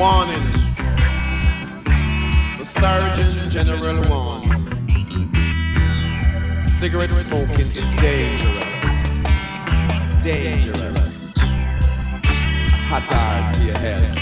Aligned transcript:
warning. 0.00 0.48
The 2.56 2.64
Surgeon 2.64 3.50
General 3.50 4.00
warns. 4.08 4.62
Cigarette 6.64 7.10
smoking 7.10 7.70
is 7.76 7.90
dangerous. 8.00 9.20
Dangerous. 10.22 11.36
Hazard 12.88 13.52
to 13.56 13.62
your 13.68 13.78
health. 13.78 14.16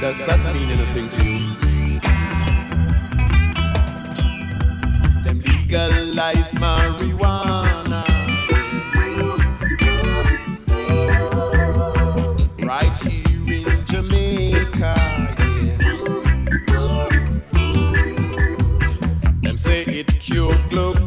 Does 0.00 0.24
that 0.24 0.40
mean 0.54 0.70
anything 0.70 1.08
to 1.08 1.24
you? 1.24 1.40
Them 5.24 5.40
legalize 5.40 6.52
marijuana. 6.52 7.63
Jamaica. 13.94 14.94
Yeah. 15.62 15.78
Them 19.42 19.56
say 19.56 19.82
it 19.82 20.18
cure 20.18 20.52
global. 20.68 21.03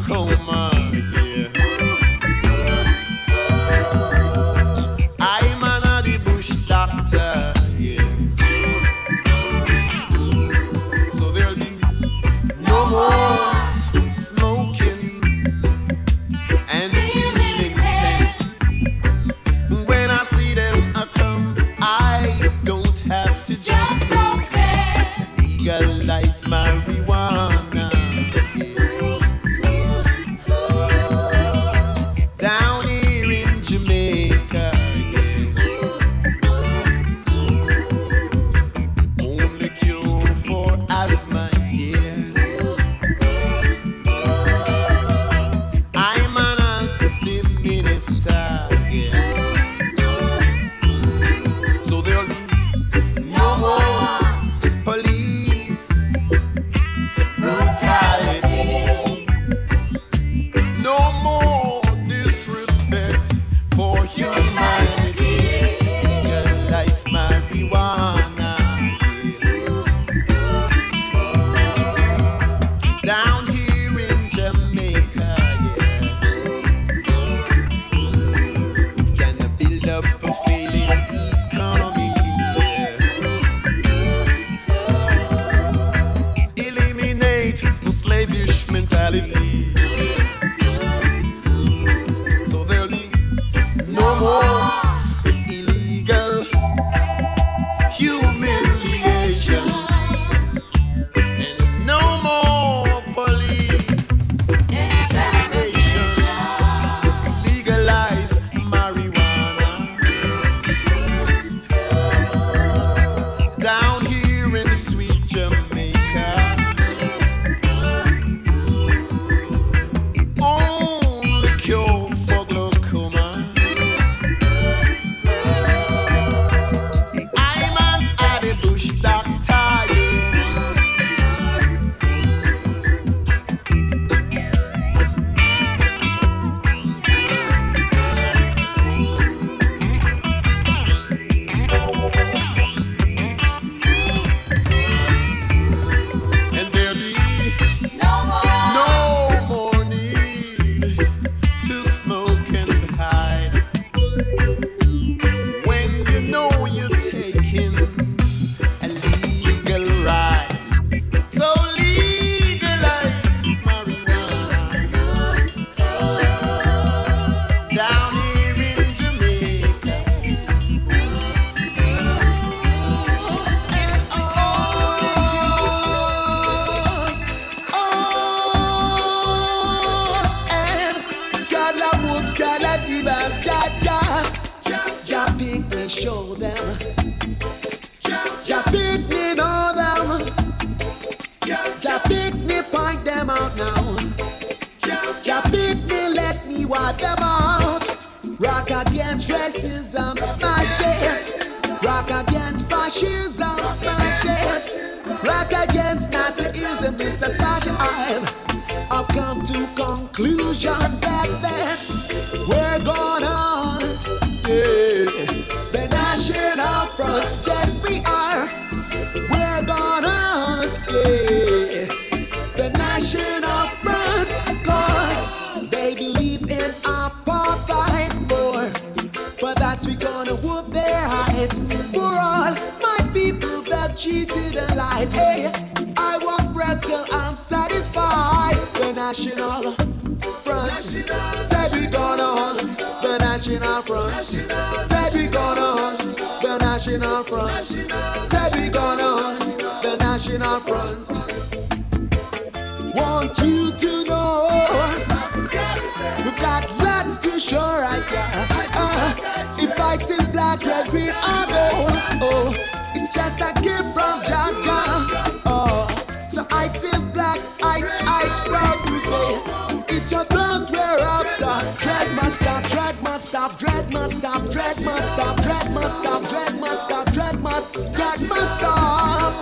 must 273.92 274.20
stop, 274.20 274.50
dread 274.50 274.84
must 274.84 275.14
stop, 275.14 275.42
dread 275.42 275.72
must 275.74 275.98
stop, 275.98 276.28
dread 276.28 276.60
must 276.60 276.84
stop, 276.84 277.12
dread 277.14 277.40
must, 277.42 277.74
dread 277.94 278.22
must 278.28 278.56
stop. 278.60 279.34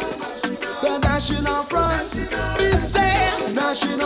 The 0.81 0.99
National 0.99 1.63
Front, 1.63 2.19
we 2.59 2.71
say 2.71 3.53
National. 3.53 4.05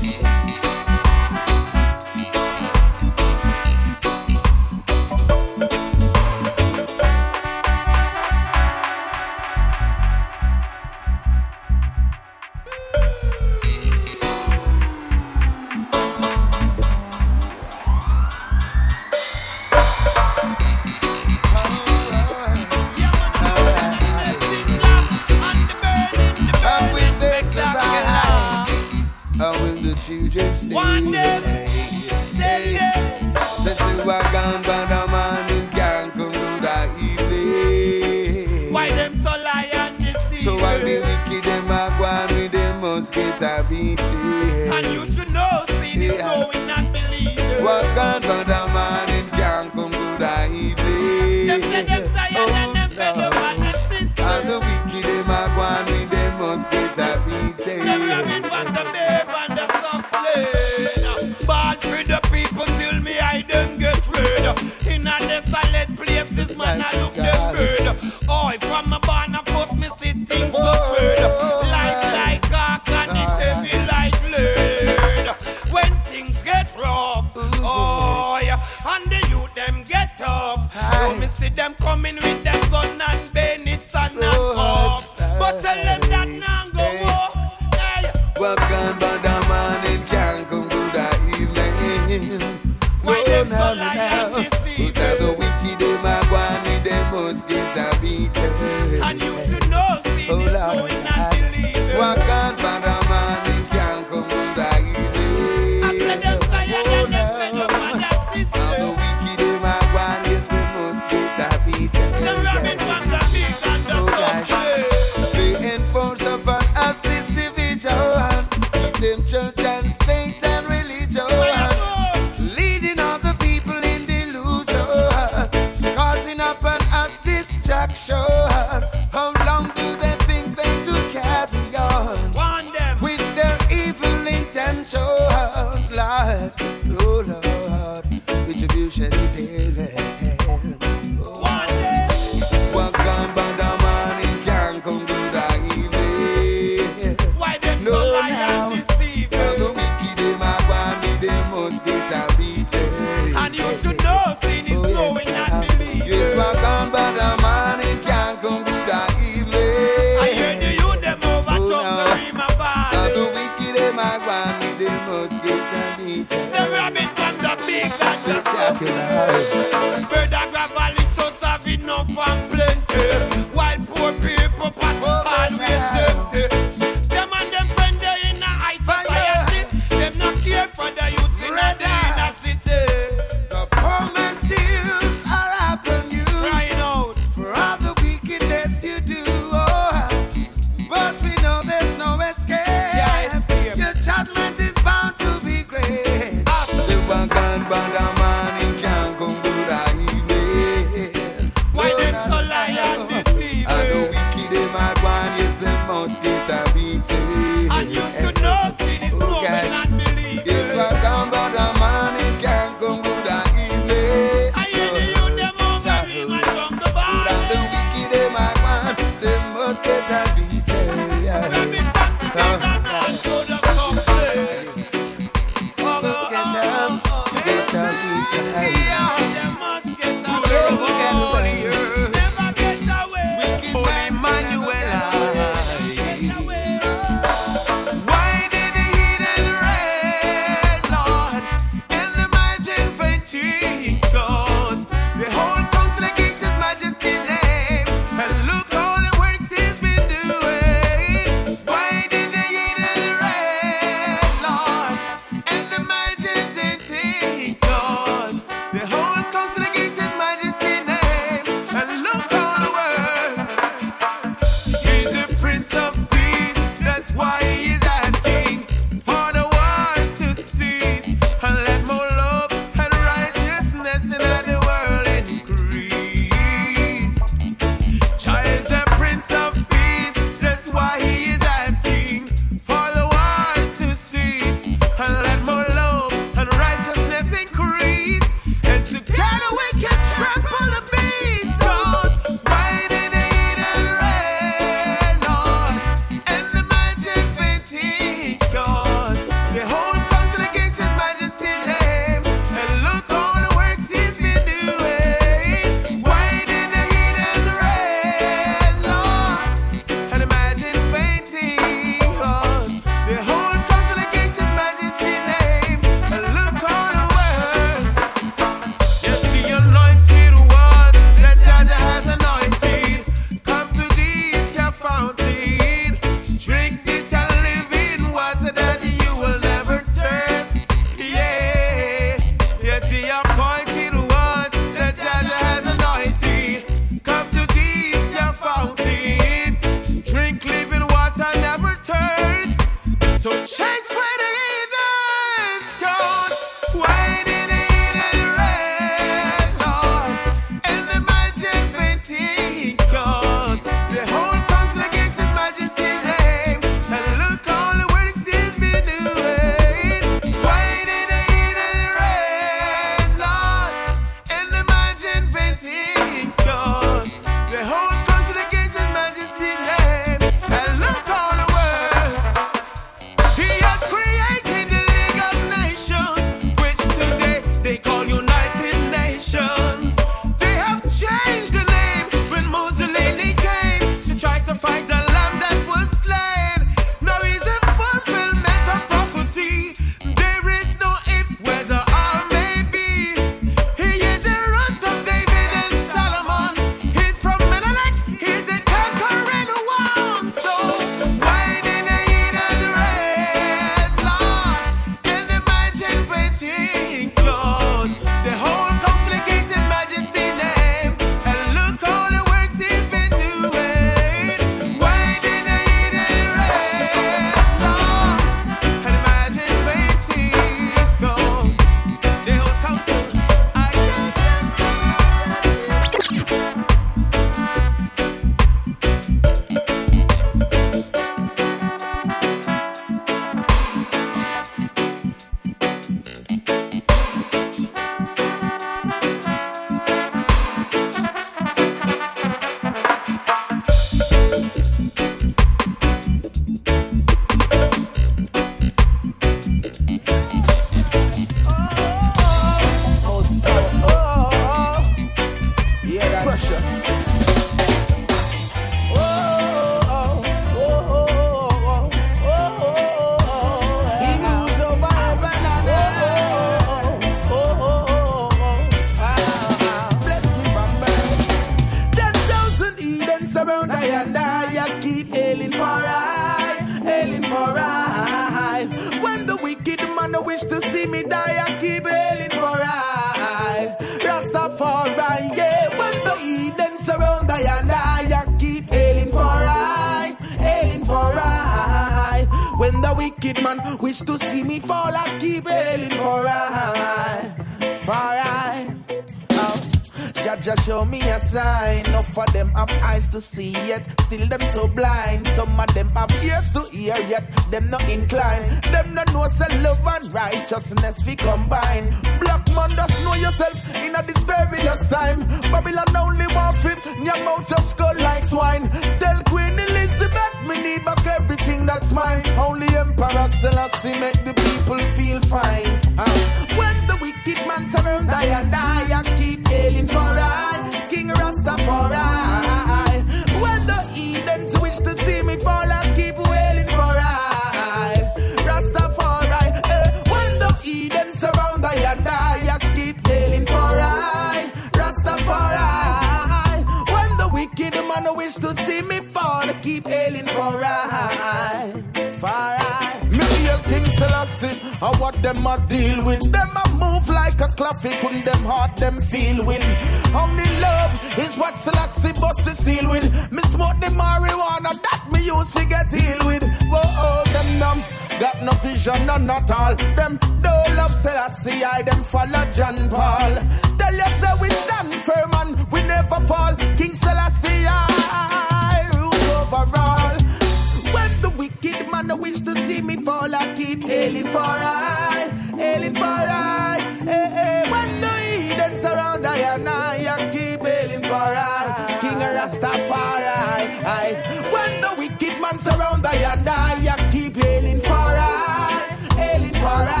I. 593.01 594.13
When 594.53 594.81
the 594.81 594.93
wicked 594.97 595.41
man 595.41 595.55
surround 595.55 596.05
I 596.05 596.15
and 596.33 596.47
I, 596.47 596.95
I 596.95 597.09
keep 597.11 597.35
hailing 597.35 597.81
for 597.81 597.91
I, 597.91 598.97
hailing 599.15 599.53
for 599.53 599.67
I. 599.67 600.00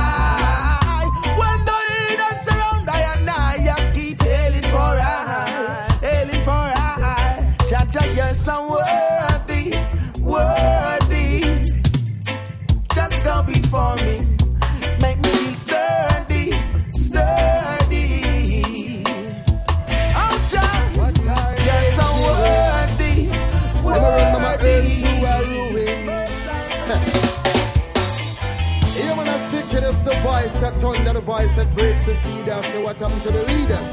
voice 31.41 31.55
that 31.55 31.73
breaks 31.73 32.05
the. 32.05 32.11
I 32.11 32.61
say, 32.61 32.83
what 32.83 32.99
happened 32.99 33.23
to 33.23 33.31
the 33.31 33.43
leaders? 33.43 33.91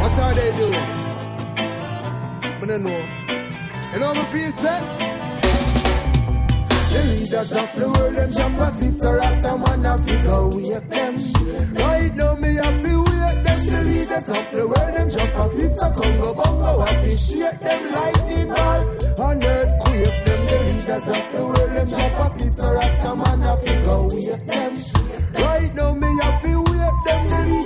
What 0.00 0.18
are 0.18 0.34
they 0.34 0.50
doing? 0.56 0.86
I 2.44 2.66
don't 2.66 2.82
know. 2.82 3.00
You 3.92 3.98
know 4.00 4.08
what 4.08 4.16
I 4.16 4.24
feel, 4.26 4.52
say? 4.52 4.80
The 6.92 7.00
leaders 7.14 7.52
of 7.52 7.74
the 7.76 7.86
world, 7.90 8.14
them 8.14 8.32
jump 8.32 8.58
a 8.58 8.70
sip, 8.72 8.94
so 8.94 9.12
Rasta 9.12 9.56
man 9.58 9.86
a 9.86 9.98
figure 9.98 10.46
wake 10.48 10.90
them. 10.90 11.14
Right 11.74 12.14
now, 12.16 12.34
me 12.34 12.54
have 12.54 12.82
to 12.82 12.98
wake 12.98 13.44
them. 13.44 13.60
The 13.70 13.80
leaders 13.86 14.28
of 14.28 14.50
the 14.52 14.66
world, 14.66 14.92
them 14.96 15.10
jump 15.10 15.34
a 15.34 15.44
sip, 15.56 15.72
so 15.72 15.90
Congo 15.90 16.34
bongo 16.34 16.80
appreciate 16.82 17.60
them 17.60 17.92
lightning 17.92 18.48
ball. 18.48 18.80
And 19.30 19.44
earthquake 19.44 20.24
them. 20.24 20.40
The 20.50 20.58
leaders 20.66 21.08
of 21.08 21.32
the 21.32 21.40
world, 21.46 21.70
them 21.70 21.88
jump 21.88 22.18
a 22.18 22.38
sip, 22.38 22.52
so 22.52 22.72
Rasta 22.72 23.16
man 23.16 23.42
a 23.42 23.56
figure 23.58 24.02
wake 24.08 24.46
them. 24.46 24.99
Right 25.80 25.94
now, 25.94 25.94
me 25.94 26.22
have 26.22 26.42
to 26.42 26.59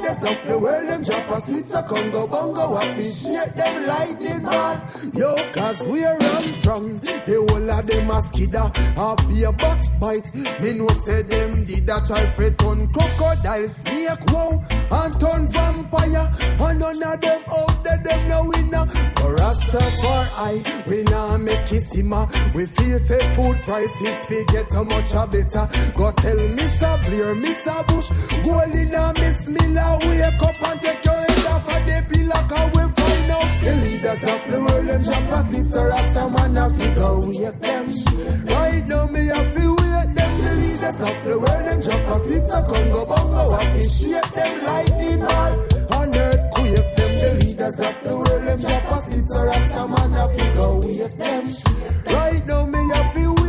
leaders 0.05 0.25
of 0.25 0.47
the 0.47 0.59
world, 0.59 0.89
them 0.89 1.01
a 1.03 1.41
sip, 1.41 1.65
so 1.65 1.83
Congo 1.83 2.27
bongo 2.27 2.77
appreciate 2.77 3.57
them 3.57 3.87
lightning 3.87 4.43
ball. 4.43 4.81
Yo, 5.15 5.53
cause 5.53 5.89
we 5.89 6.05
run 6.05 6.43
from 6.63 6.99
the 6.99 7.47
whole 7.49 7.71
of 7.71 7.87
them 7.87 8.11
a 8.11 8.23
skidder. 8.23 8.71
Happy 8.95 9.43
a 9.45 9.53
backbite. 9.53 10.35
Me 10.61 10.73
know 10.73 10.89
say 11.05 11.23
them 11.23 11.65
did 11.65 11.89
a 11.89 12.01
try 12.07 12.27
for 12.33 12.51
turn 12.51 12.93
crocodile 12.93 13.69
snake 13.69 14.25
wow 14.29 14.63
and 14.91 15.21
turn 15.21 15.49
vampire. 15.49 16.33
And 16.61 16.81
none 16.81 17.03
of 17.03 17.21
them 17.21 17.43
out 17.49 17.85
there 17.85 17.99
them 17.99 18.29
no 18.29 18.45
winner. 18.45 18.87
But 19.15 19.39
Rastafari, 19.39 20.87
we 20.87 21.03
now 21.05 21.37
make 21.37 21.73
it 21.73 21.83
simmer. 21.83 22.27
We 22.55 22.67
feel 22.67 22.99
say 22.99 23.21
food 23.35 23.63
prices 23.63 24.25
fi 24.27 24.45
get 24.53 24.73
how 24.73 24.85
much 24.85 25.15
a 25.15 25.27
better. 25.27 25.69
Go 25.97 26.11
tell 26.13 26.37
Mr. 26.37 27.05
Blair, 27.05 27.35
Mr. 27.35 27.87
Bush, 27.89 28.11
go 28.45 28.61
in 28.61 28.95
a 28.95 29.13
Miss 29.15 29.49
Miller, 29.49 29.94
wake 29.99 30.43
up 30.43 30.63
and 30.69 30.81
take 30.81 31.05
your 31.05 31.15
head 31.15 31.47
off 31.47 31.69
of 31.69 31.81
the 31.87 31.97
pillar. 32.11 32.43
Cause 32.49 32.71
we 32.75 32.83
find 32.97 33.31
out 33.31 33.51
the 33.65 33.73
leaders 33.83 34.25
of 34.25 34.41
the 34.51 34.59
world 34.65 34.87
them 34.89 35.03
jump 35.03 35.31
a 35.31 35.45
sip, 35.45 35.67
so 35.67 35.85
Rasta 35.85 36.29
man 36.31 36.57
a 36.57 36.71
figure 36.71 37.19
wake 37.21 37.61
them. 37.61 37.87
Right 38.47 38.87
now 38.89 39.07
me 39.07 39.29
a 39.29 39.41
feel 39.53 39.77
wake 39.77 40.15
them. 40.15 40.33
The 40.45 40.53
leaders 40.63 41.01
of 41.01 41.17
the 41.25 41.39
world 41.39 41.65
them 41.65 41.81
jump 41.83 42.09
a 42.09 42.17
sip, 42.29 42.43
so 42.43 42.63
Congo 42.63 43.05
bongo 43.07 43.43
appreciate 43.55 44.31
them 44.35 44.65
lightning 44.65 45.21
ball. 45.21 45.53
On 45.99 46.15
earthquake 46.15 46.97
them. 46.97 47.13
The 47.21 47.29
leaders 47.41 47.81
of 47.81 47.95
the 48.03 48.17
world 48.17 48.43
them 48.45 48.61
jump 48.61 48.91
a 48.91 49.11
sip, 49.11 49.25
so 49.25 49.43
Rasta 49.45 49.89
man 49.89 50.15
a 50.15 50.29
figure 50.35 50.75
wake 50.81 51.17
them. 51.19 51.45
Right 52.07 52.47
now 52.47 52.64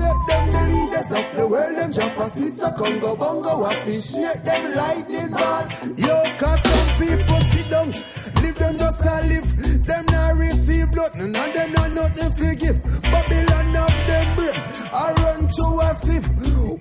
wake 0.06 0.28
them. 0.28 0.52
The 0.52 0.62
leaders 0.72 1.12
of 1.12 1.36
the 1.36 1.48
world 1.48 1.76
them 1.76 1.92
jump 1.92 2.18
a 2.18 2.30
sip, 2.30 2.54
so 2.54 2.72
Congo 2.72 3.16
bongo 3.16 3.64
appreciate 3.66 4.44
them 4.44 4.76
lightning 4.76 5.32
ball. 5.32 5.68
Yo, 5.98 6.24
cause 6.38 6.62
some 6.64 6.92
people 7.00 7.42
sit 7.52 7.70
down, 7.70 7.92
live 8.42 8.58
them 8.58 8.78
just 8.78 9.06
a 9.06 9.22
live. 9.28 9.86
Them 9.86 10.06
not 10.08 10.36
receive 10.36 10.94
nothing, 10.94 11.36
and 11.36 11.54
them 11.54 11.72
not 11.74 11.92
nothing 11.94 12.32
forgive. 12.32 12.82
Babylon 13.04 13.76
of 13.76 14.08
them 14.08 14.36
brain, 14.36 14.62
I 14.94 15.14
run 15.24 15.50
through 15.50 15.82
a 15.82 15.96
sieve. 15.96 16.28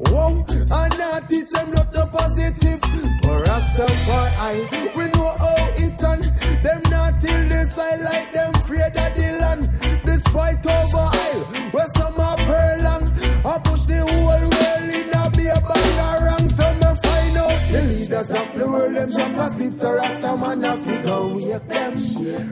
Whoa, 0.01 0.45
and 0.49 0.99
not 0.99 1.29
teach 1.29 1.51
them 1.51 1.71
nothing 1.71 2.09
positive. 2.09 2.81
But 3.23 3.45
Rastafari, 3.47 4.97
we 4.97 5.05
know 5.07 5.37
how 5.39 5.69
it 5.77 6.05
on. 6.05 6.21
Them 6.63 6.83
not 6.91 7.21
till 7.21 7.49
this 7.49 7.79
I 7.79 7.97
like 7.97 8.33
them 8.33 8.55
afraid 8.55 8.97
of 8.97 9.15
the 9.17 9.39
land. 9.41 9.71
Despite 10.05 10.67
over 10.67 11.14
The 13.87 14.01
whole 14.01 14.25
world 14.27 14.95
in 14.95 15.13
a 15.13 15.31
be 15.31 15.47
a 15.47 15.59
bangarang. 15.61 16.49
So 16.55 16.67
me 16.75 16.91
find 17.03 17.37
out 17.37 17.59
the 17.71 17.83
leaders 17.83 18.31
of 18.31 18.49
the 18.57 18.65
world, 18.71 18.95
them 18.95 19.11
jump 19.11 19.37
a 19.37 19.51
sip, 19.53 19.73
so 19.73 19.93
Rasta 19.93 20.37
man 20.37 20.65
a 20.65 20.77
figure 20.79 21.27
wake 21.29 21.69
them. 21.69 21.95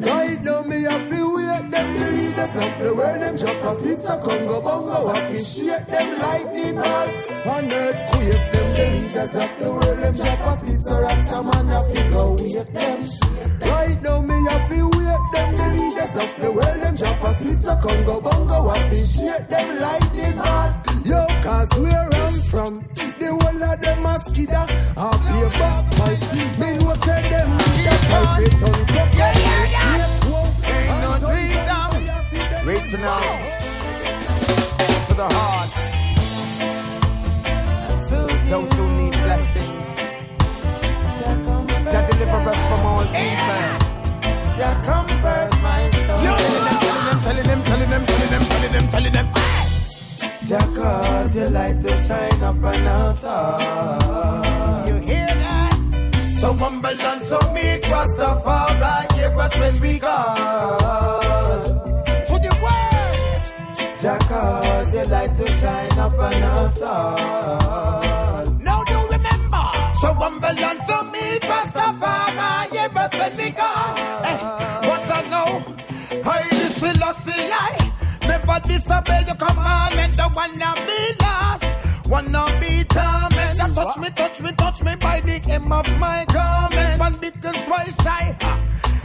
Right 0.03 0.43
now 0.43 0.63
me 0.63 0.85
a 0.85 0.99
feel 1.09 1.35
wake 1.37 1.71
them. 1.71 1.89
The 1.99 2.11
leaders 2.13 2.57
of 2.57 2.73
the 2.83 2.95
world, 2.95 3.21
them 3.21 3.37
jump 3.37 3.65
a 3.65 3.81
sip, 3.81 3.99
so 3.99 4.19
Congo 4.19 4.61
bongo 4.61 5.09
appreciate 5.09 5.87
them 5.87 6.19
lightning 6.19 6.75
ball. 6.77 7.09
On 7.49 7.73
earthquake 7.73 8.53
them, 8.53 8.69
the 8.77 8.85
leaders 8.93 9.35
of 9.35 9.51
the 9.59 9.73
world, 9.73 9.99
them 9.99 10.15
jump 10.15 10.41
a 10.41 10.67
sip, 10.67 10.81
so 10.81 11.01
Rasta 11.01 11.43
man 11.43 11.71
a 11.71 11.85
figure 11.95 12.31
wake 12.33 12.73
them. 12.75 13.01
Right 13.63 14.03
now 14.03 14.21
me 14.21 14.37
a 14.51 14.69
feel 14.69 14.91
wake 14.91 15.29
them. 15.33 15.57
The 15.57 15.67
leaders 15.77 16.17
of 16.17 16.31
the 16.43 16.53
world, 16.53 16.81
them 16.83 16.97
jump 16.97 17.23
a 17.23 17.35
sip, 17.39 17.73
a 17.73 17.81
Congo 17.81 18.21
bongo 18.21 18.69
appreciate 18.71 19.49
them 19.49 19.81
lightning 19.81 20.37
rod. 20.37 20.92
Cause 21.43 21.69
where 21.81 22.09
I'm 22.15 22.35
from, 22.43 22.73
the 23.19 23.27
whole 23.27 23.63
of 23.63 23.81
them 23.81 24.07
a 24.07 24.21
skidder. 24.27 24.67
I'll 24.97 25.19
be 25.27 25.43
a 25.43 25.51
back 25.59 25.85
pipe. 25.99 26.23
Me 26.61 26.69
know 26.79 26.95
say 27.03 27.21
them 27.31 27.51
need 27.51 27.87
a 27.91 27.97
type 28.07 28.47
it 28.47 28.55
on 28.63 28.87
top. 28.87 29.15
Yeah, 29.15 29.35
yeah, 29.43 29.75
yeah. 29.75 30.71
Ain't 30.71 31.01
no 31.03 31.11
dream 31.27 31.51
don't 31.51 31.67
now. 31.67 31.91
tell 31.91 32.01
me 32.01 32.09
I 32.09 32.31
see 32.31 32.39
them 32.39 32.63
Reaching 32.69 33.03
out 33.03 33.41
to 35.09 35.15
the 35.15 35.27
heart. 35.29 35.71
Those 38.53 38.73
who 38.75 38.85
need 38.99 39.13
blessings. 39.13 39.93
Jah 41.91 42.03
deliver 42.09 42.51
us 42.51 42.61
from 42.69 42.87
all 42.87 43.03
evil. 43.03 43.63
Jah 44.57 44.75
comfort 44.87 45.51
my 45.61 45.91
soul. 45.91 46.23
Yo, 46.23 46.33
Telling 47.25 47.43
them, 47.45 47.65
telling 47.65 47.91
them, 47.91 48.07
telling 48.07 48.31
them, 48.31 48.31
telling 48.31 48.31
them, 48.31 48.43
telling 48.47 48.73
them, 48.73 48.89
telling 48.91 49.13
them. 49.13 49.72
Jah 50.47 50.59
cause 50.75 51.37
your 51.37 51.49
light 51.51 51.81
to 51.81 51.91
shine 52.07 52.43
up 52.43 52.57
on 52.57 52.87
us 52.87 53.25
all. 53.25 54.87
You 54.89 54.95
hear 55.01 55.27
that? 55.27 55.77
So 56.41 56.53
humble 56.55 57.01
and 57.01 57.25
so 57.25 57.39
meek, 57.53 57.83
Rastafari, 57.83 59.13
hear 59.13 59.39
us 59.39 59.57
when 59.59 59.81
we 59.81 59.99
call. 60.01 61.63
To 62.29 62.35
the 62.47 62.53
world. 62.65 63.99
Jah 64.01 64.19
cause 64.29 64.95
your 64.95 65.05
light 65.05 65.35
to 65.37 65.47
shine 65.49 65.99
up 65.99 66.19
on 66.19 66.35
us 66.35 66.83
all. 66.83 68.45
Now 68.61 68.85
you 68.91 69.01
remember. 69.09 69.65
So 70.01 70.13
humble 70.15 70.59
and 70.71 70.83
so 70.83 71.03
meek, 71.05 71.43
Rastafari, 71.43 72.71
hear 72.73 72.91
us 72.99 73.13
when 73.13 73.37
we 73.37 73.53
call. 73.53 73.95
Hey, 74.27 74.39
what 74.89 75.11
I 75.11 75.21
know, 75.33 75.49
I 76.25 76.49
listen, 76.51 76.95
see 77.25 77.53
I. 77.53 77.72
Never 78.53 78.69
disobey 78.69 79.25
your 79.25 79.37
commandment, 79.37 80.15
the 80.15 80.29
one 80.35 80.59
not 80.59 80.77
be 80.87 81.15
lost. 81.23 81.65
Wanna 82.07 82.45
be 82.61 82.85
torment. 82.85 83.57
That 83.57 83.73
touch 83.75 83.97
me, 83.97 84.11
touch 84.11 84.43
me, 84.43 84.53
touch 84.53 84.83
me 84.83 84.95
by 84.97 85.21
the 85.21 85.39
hem 85.39 85.73
of 85.73 85.89
my 85.99 86.27
garment. 86.27 87.01
One 87.01 87.15
bit 87.15 87.35
is 87.37 87.63
twice 87.63 87.97
shy. 88.03 88.37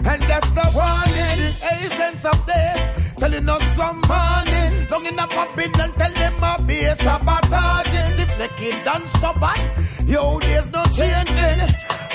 And 0.03 0.21
that's 0.23 0.49
the 0.51 0.67
warning. 0.75 1.39
The 1.39 1.51
essence 1.63 2.25
of 2.25 2.45
this. 2.45 2.79
Telling 3.15 3.47
us 3.47 3.63
from 3.75 4.01
morning. 4.09 4.85
Don't 4.89 5.07
in 5.07 5.17
a 5.17 5.27
popping 5.27 5.71
and 5.79 5.93
tell 5.93 6.11
them 6.11 6.43
a 6.43 6.61
be 6.63 6.83
a. 6.83 6.91
If 6.91 8.37
the 8.37 8.49
kid 8.57 8.83
done 8.83 9.07
stubborn, 9.07 9.59
yo, 10.05 10.39
there's 10.39 10.67
no 10.71 10.83
changing. 10.97 11.59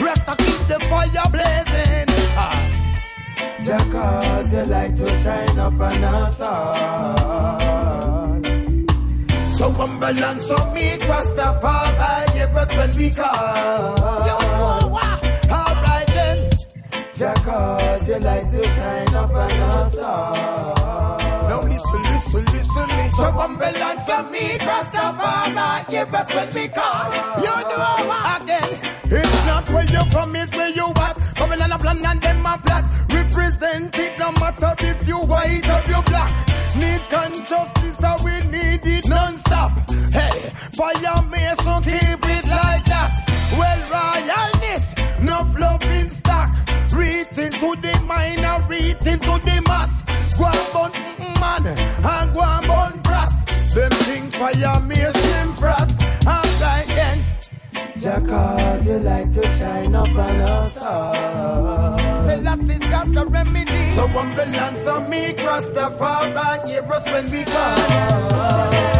Rest 0.04 0.26
to 0.26 0.36
keep 0.36 0.60
the 0.68 0.78
fire 0.90 1.30
blazing. 1.30 2.11
Ah. 3.44 3.56
Jah 3.62 3.84
cause 3.92 4.52
your 4.52 4.64
light 4.66 4.96
to 4.96 5.06
shine 5.22 5.58
up 5.58 5.80
on 5.80 6.04
us 6.04 6.40
all. 6.40 8.42
So 9.56 9.70
humble 9.70 10.24
and 10.24 10.42
so 10.42 10.56
meek, 10.72 11.00
Rastafari, 11.00 12.30
hear 12.30 12.48
us 12.58 12.76
when 12.76 12.96
we 12.96 13.10
call. 13.10 13.96
You 14.26 14.38
know 14.46 14.88
what? 14.88 15.24
Alright 15.50 16.06
then. 16.08 16.50
Jah 17.16 17.34
cause 17.44 18.08
your 18.08 18.20
light 18.20 18.50
to 18.50 18.64
shine 18.64 19.14
up 19.14 19.30
on 19.30 19.52
us 19.52 19.98
all. 20.00 21.18
Now 21.48 21.60
listen, 21.62 22.02
listen, 22.02 22.44
listen, 22.46 22.88
listen. 22.88 23.10
So 23.12 23.30
humble 23.30 23.64
and 23.64 24.02
so 24.02 24.22
meek, 24.30 24.60
Rastafari, 24.60 25.86
hear 25.90 26.06
us 26.16 26.28
when 26.34 26.48
we 26.54 26.68
call. 26.68 27.12
You 27.44 27.56
know 27.70 28.06
what? 28.08 28.42
Again, 28.42 28.70
it's 29.04 29.46
not 29.46 29.68
where 29.70 29.84
you're 29.86 30.04
from, 30.06 30.34
it's 30.36 30.56
where 30.56 30.70
you 30.70 30.86
at. 30.96 31.21
Babylon 31.52 31.72
a 31.72 31.78
plan 31.78 32.06
and 32.06 32.22
them 32.22 32.46
a 32.46 32.56
plot. 32.56 32.84
Represent 33.10 33.98
it 33.98 34.18
no 34.18 34.32
matter 34.40 34.74
if 34.78 35.06
you 35.06 35.18
white 35.18 35.68
or 35.68 35.82
you 35.86 36.02
black. 36.04 36.48
Need 36.78 37.02
consciousness, 37.10 37.98
so 37.98 38.16
we 38.24 38.40
need 38.50 38.80
it 38.86 39.06
non-stop. 39.06 39.72
Hey, 40.10 40.50
fire 40.72 41.22
mason, 41.30 41.82
keep 41.82 42.24
it 42.36 42.46
like 42.46 42.84
that. 42.86 43.10
Well, 43.58 43.80
royalness, 43.92 45.20
no 45.20 45.44
love 45.60 45.84
in 45.92 46.08
stock. 46.08 46.54
Reaching 46.90 47.52
to 47.60 47.76
the 47.82 48.02
minor, 48.06 48.64
reaching 48.66 49.18
to 49.18 49.38
the 49.44 49.62
mass. 49.66 50.02
Go 50.38 50.46
and 50.46 50.94
mm, 50.94 51.40
man, 51.40 51.66
and 51.66 52.34
go 52.34 52.40
and 52.40 52.66
burn 52.66 53.02
brass. 53.02 53.74
Them 53.74 53.90
things 53.90 54.34
fire 54.34 54.80
mason 54.80 55.12
frost. 55.14 55.31
Alright 58.04 58.24
then. 58.24 58.26
Jah 58.26 58.30
cause 58.30 58.86
your 58.86 59.00
light 59.00 59.32
to 59.32 59.42
shine 59.58 59.94
up 59.94 60.08
on 60.08 60.40
us 60.40 60.78
all. 60.78 61.98
Selassie's 62.26 62.78
got 62.78 63.12
the 63.12 63.26
remedy. 63.26 63.88
So 63.90 64.06
humble 64.08 64.42
and 64.42 64.78
so 64.78 65.00
meek, 65.00 65.36
Rastafari, 65.36 66.66
hear 66.66 66.82
us 66.92 67.06
when 67.06 67.30
we 67.30 67.44
call. 67.44 68.91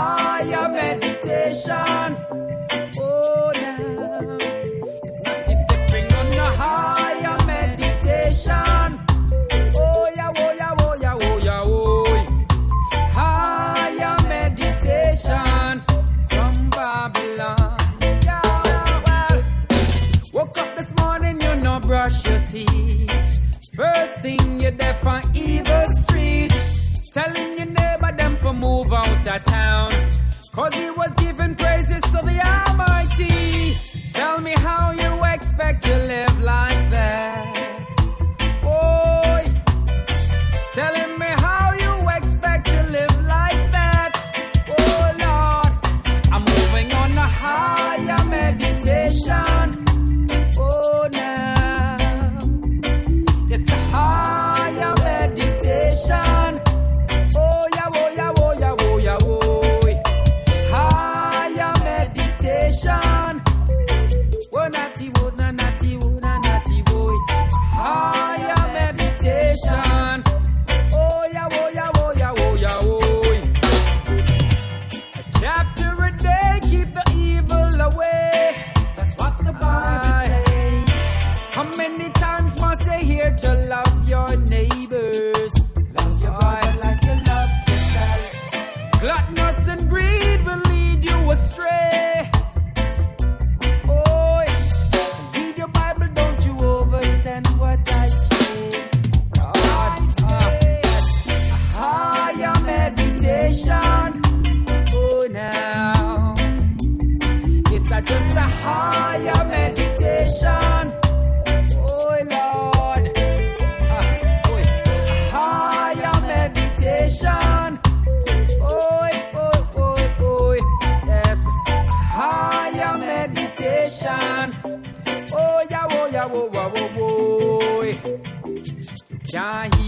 Higher 0.00 0.68
meditation. 0.68 2.08
Oh. 2.98 3.52
It's 5.06 5.18
not 5.24 5.38
the 5.46 5.54
stepping 5.64 6.08
on 6.18 6.28
a 6.46 6.48
higher 6.62 7.38
meditation. 7.46 8.90
Oh, 9.76 10.10
yeah, 10.16 10.32
oh, 10.36 10.52
yeah, 10.60 10.74
oh, 10.80 10.94
yeah, 11.02 11.16
oh, 11.28 11.38
yeah, 11.48 11.62
oh. 11.64 12.12
Higher 13.18 14.16
meditation 14.34 15.82
from 16.30 16.70
Babylon. 16.70 17.76
Yeah, 18.00 19.02
well. 19.06 19.38
Woke 20.32 20.58
up 20.58 20.70
this 20.76 20.90
morning, 20.98 21.40
you 21.40 21.56
know, 21.56 21.78
brush 21.80 22.26
your 22.26 22.40
teeth. 22.46 23.40
First 23.74 24.20
thing 24.20 24.60
there 24.78 24.98
on 25.04 25.29
town. 29.38 29.92
Cause 30.52 30.74
he 30.74 30.90
was 30.90 31.14
giving 31.14 31.39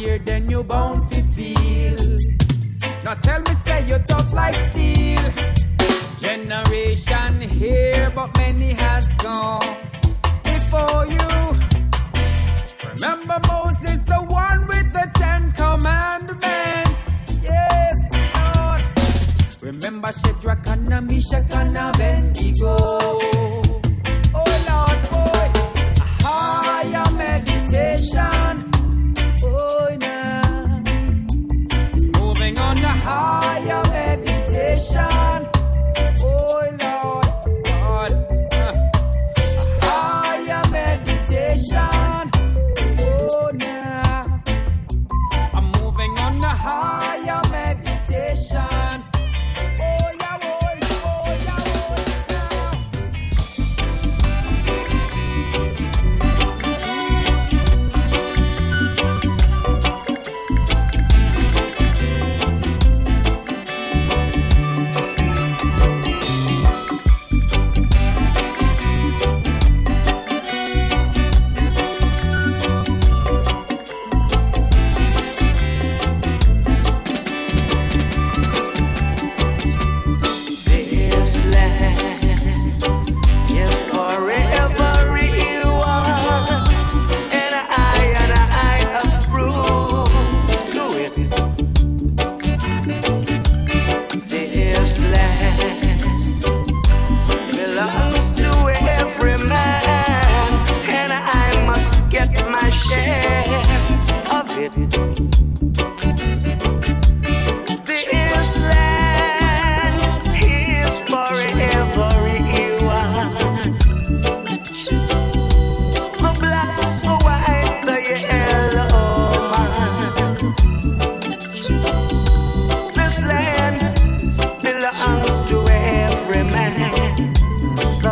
higher 0.02 0.18
than 0.18 0.50
you 0.50 0.64
bound 0.64 1.10
to 1.10 1.22
feel. 1.34 2.18
Now 3.04 3.14
tell 3.14 3.40
me, 3.40 3.52
say 3.64 3.86
you're 3.86 3.98
tough 4.00 4.32
like 4.32 4.54
steel. 4.70 5.22
Generation 6.20 7.40
here, 7.40 8.10
but 8.14 8.36
many 8.36 8.72
has 8.72 9.14
gone 9.14 9.76
before 10.44 11.06
you. 11.06 11.28
Remember 12.94 13.40
Moses, 13.48 14.00
the 14.02 14.20
one 14.28 14.66
with 14.66 14.92
the 14.92 15.10
Ten 15.14 15.52
Commandments. 15.52 17.38
Yes, 17.42 17.96
Lord. 18.36 18.82
Remember 19.62 20.12
Shadrach 20.12 20.66
and 20.68 21.06
Meshach 21.08 21.52
and 21.54 21.76
Abednego. 21.76 23.51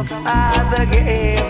of 0.01 0.11
other 0.25 0.87
games. 0.87 1.50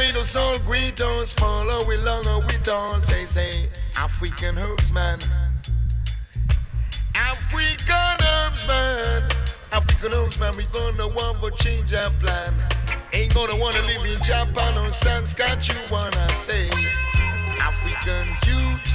Me 0.00 0.06
soul 0.22 0.58
great 0.60 0.98
or 0.98 1.24
smaller, 1.26 1.86
we 1.86 1.94
longer, 1.98 2.38
we 2.46 2.54
tall, 2.62 3.00
say, 3.02 3.24
say, 3.24 3.68
African 3.98 4.54
herbsman. 4.54 5.22
African 7.14 8.16
herbsman. 8.24 9.34
African 9.72 10.12
herbsman, 10.12 10.56
we 10.56 10.64
gonna 10.72 11.06
want 11.06 11.36
for 11.38 11.50
change 11.50 11.92
our 11.92 12.10
plan. 12.18 12.54
Ain't 13.12 13.34
gonna 13.34 13.56
wanna 13.56 13.82
live 13.82 14.04
in 14.06 14.22
Japan 14.22 14.72
or 14.78 14.90
Saskatchewan, 14.90 16.14
I 16.14 16.32
say. 16.32 16.70
African 17.60 18.26
youth. 18.48 18.94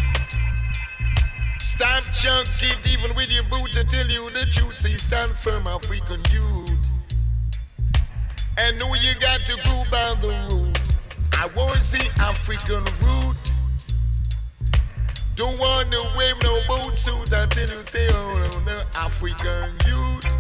Stop 1.60 2.04
junk 2.14 2.48
it 2.62 2.80
even 2.94 3.16
with 3.16 3.32
your 3.32 3.44
boots 3.44 3.76
to 3.76 3.84
tell 3.84 4.08
you 4.08 4.28
the 4.32 4.48
truth. 4.52 4.80
Say 4.80 4.96
stand 4.96 5.32
firm, 5.32 5.68
African 5.68 6.22
youth. 6.34 6.90
And 8.58 8.80
know 8.80 8.92
you 8.96 9.14
got 9.20 9.42
to 9.42 9.56
go 9.66 9.84
by 9.92 10.16
the 10.22 10.34
root. 10.50 10.65
I 11.38 11.50
to 11.56 11.82
see 11.82 12.10
African 12.20 12.84
root. 13.06 13.36
Don't 15.36 15.60
want 15.60 15.92
to 15.92 16.02
wave 16.18 16.36
no 16.44 16.60
boat 16.68 16.96
suit 16.96 17.32
until 17.32 17.70
you 17.70 17.84
say, 17.84 18.08
oh 18.12 18.60
no, 18.66 18.72
no, 18.72 18.82
African 18.96 19.74
youth. 19.86 20.38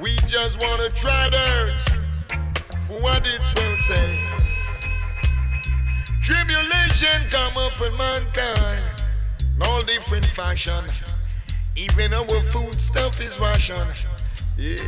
We 0.00 0.14
just 0.26 0.60
want 0.62 0.80
to 0.82 0.90
try 0.94 1.28
to 1.30 1.96
for 2.86 3.00
what 3.02 3.26
it's 3.26 3.52
worth, 3.54 3.82
say. 3.82 4.24
Tribulation 6.22 7.28
come 7.30 7.56
up 7.56 7.80
in 7.80 7.96
mankind, 7.96 8.82
in 9.56 9.62
all 9.62 9.82
different 9.82 10.24
fashion. 10.24 10.84
Even 11.74 12.14
our 12.14 12.40
food 12.42 12.80
stuff 12.80 13.20
is 13.20 13.40
ration. 13.40 13.86
Yeah. 14.56 14.78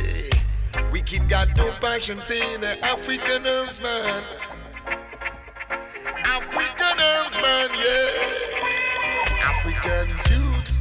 Wicked 0.91 1.27
got 1.27 1.49
no 1.57 1.69
passion, 1.81 2.19
saying 2.19 2.61
the 2.61 2.77
African 2.85 3.45
herbs 3.45 3.81
man. 3.81 4.23
African 6.29 6.95
herbs 6.99 7.37
man, 7.41 7.69
yeah. 7.73 9.49
African 9.49 10.09
youth. 10.29 10.79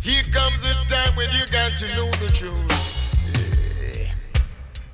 Here 0.00 0.22
comes 0.32 0.60
the 0.60 0.74
time 0.88 1.16
when 1.16 1.28
you 1.32 1.46
got 1.50 1.72
to 1.78 1.86
know 1.96 2.10
the 2.20 2.30
truth. 2.32 2.76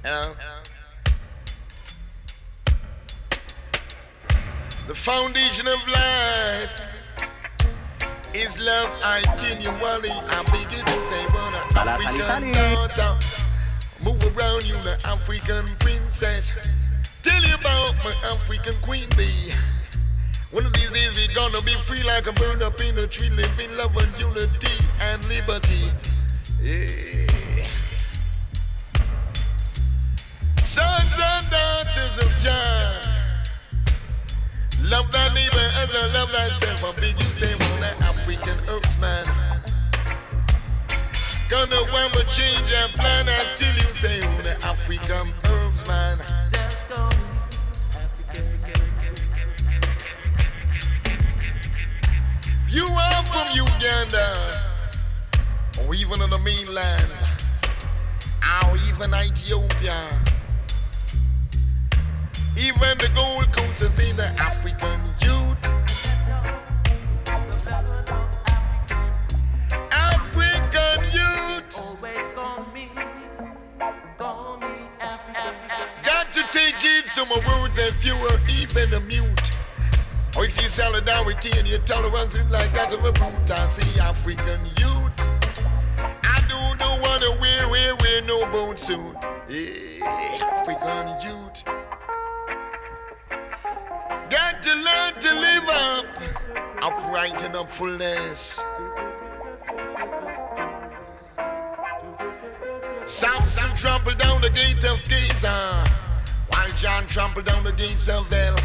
Yeah. 0.05 0.13
Uh, 0.13 0.35
the 4.87 4.95
foundation 4.95 5.67
of 5.67 5.89
life 5.89 6.81
is 8.35 8.57
love. 8.65 8.91
I 9.03 9.23
tell 9.37 9.59
you, 9.61 9.71
Wally, 9.83 10.11
I'm 10.11 10.45
beginning 10.47 10.85
to 10.85 11.03
say, 11.03 11.27
well, 11.35 11.55
an 11.71 11.89
African 11.89 12.53
daughter. 12.53 13.19
Move 14.05 14.23
around, 14.37 14.65
you, 14.65 14.75
the 14.85 14.97
African 15.05 15.67
princess. 15.81 16.86
Tell 17.27 17.43
you 17.43 17.55
about 17.57 17.95
my 18.05 18.15
African 18.31 18.75
queen 18.83 19.09
bee. 19.17 19.51
One 20.53 20.65
of 20.65 20.73
these 20.75 20.91
days 20.91 21.11
we 21.17 21.27
gonna 21.35 21.61
be 21.63 21.73
free 21.73 22.05
like 22.05 22.29
a 22.29 22.33
bird 22.33 22.63
up 22.63 22.81
in 22.81 22.97
a 22.99 23.07
tree, 23.09 23.31
living 23.31 23.77
love 23.77 23.97
and 23.97 24.17
unity 24.17 24.71
and 25.03 25.25
liberty. 25.25 25.91
Yeah. 26.63 27.67
Sons 30.63 31.19
and 31.19 31.51
daughters 31.51 32.15
of 32.23 32.31
Jah. 32.39 32.95
Love 34.85 35.11
thy 35.11 35.27
neighbor 35.35 35.67
as 35.83 35.91
I 35.97 36.07
love 36.15 36.31
thyself. 36.31 36.79
How 36.79 36.93
big 37.01 37.19
you 37.19 37.31
say, 37.35 37.53
well, 37.59 37.81
that 37.81 38.01
African 38.03 38.57
earth 38.69 39.01
man. 39.01 39.27
Gonna 41.49 41.83
want 41.91 42.13
to 42.13 42.25
change 42.31 42.73
and 42.73 42.93
plan 42.93 43.27
until 43.27 43.75
you 43.85 43.93
say, 43.93 44.21
well, 44.21 44.43
the 44.43 44.57
African 44.65 45.35
herbs 45.51 45.85
man. 45.89 46.19
If 52.67 52.75
you 52.75 52.85
are 52.85 53.23
from 53.25 53.47
Uganda, 53.55 54.29
or 55.83 55.95
even 55.95 56.21
on 56.21 56.31
the 56.31 56.39
mainland, 56.39 57.13
or 58.65 58.77
even 58.89 59.15
Ethiopia, 59.15 59.99
even 62.57 62.99
the 62.99 63.11
Gold 63.15 63.53
Coast 63.53 64.01
in 64.01 64.17
the 64.17 64.27
African 64.39 65.01
youth. 65.21 65.86
My 77.25 77.41
words 77.47 78.05
you 78.05 78.15
are 78.15 78.41
even 78.61 78.93
a 78.93 79.01
mute. 79.01 79.51
Or 80.37 80.45
if 80.45 80.61
you 80.61 80.69
solidarity 80.69 81.51
and 81.59 81.67
your 81.67 81.79
tolerance 81.81 82.35
is 82.35 82.45
like 82.51 82.75
that 82.75 82.93
of 82.93 83.05
a 83.05 83.13
brute, 83.13 83.51
I 83.51 83.67
say 83.67 84.01
African 84.01 84.61
youth. 84.77 85.27
I 86.23 86.45
do 86.47 86.61
not 86.79 87.01
wanna 87.01 87.41
wear, 87.41 87.71
wear, 87.71 87.97
wear 87.97 88.23
no 88.23 88.45
bone 88.53 88.77
suit. 88.77 89.17
Yeah, 89.49 90.05
African 90.53 91.09
youth. 91.25 91.65
Got 94.29 94.63
to 94.63 94.75
learn 94.75 95.13
to 95.21 95.35
live 95.35 95.69
up, 95.71 96.07
upright 96.83 97.43
and 97.45 97.57
up 97.57 97.71
fullness. 97.71 98.63
Samson 103.07 103.75
trampled 103.77 104.19
down 104.19 104.41
the 104.43 104.51
gate 104.51 104.85
of 104.85 105.03
Gaza, 105.09 105.89
John 106.77 107.07
trampled 107.07 107.47
down 107.47 107.65
the 107.65 107.73
gates 107.73 108.09
of 108.09 108.29
hell. 108.31 108.57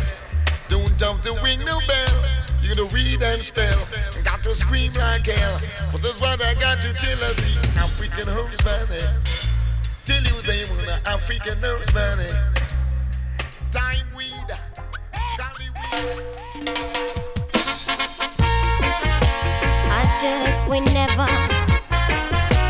Don't 0.67 0.99
have 1.01 1.21
to 1.23 1.33
ring 1.43 1.59
bell. 1.65 2.23
You 2.61 2.75
gotta 2.75 2.93
read 2.93 3.21
and 3.23 3.41
spell. 3.41 3.79
Got 4.23 4.43
to 4.43 4.53
scream 4.53 4.91
like 4.93 5.25
hell. 5.25 5.57
For 5.91 5.97
this 5.97 6.19
what 6.19 6.41
I 6.43 6.53
got 6.55 6.81
to 6.81 6.93
tell 6.93 7.23
us. 7.23 7.35
the 7.37 7.79
African 7.79 8.27
horseman. 8.27 8.87
eh. 8.91 9.07
Tell 10.05 10.21
you 10.23 10.41
they 10.41 10.65
want 10.69 10.85
the 10.85 11.09
African 11.09 11.57
horseman. 11.61 12.19
eh. 12.19 12.35
Time 13.71 14.05
weed. 14.15 14.51
Cali 15.37 15.69
weed. 15.73 16.69
I 19.93 20.03
said 20.19 20.49
if 20.49 20.69
we 20.69 20.79
never 20.81 21.27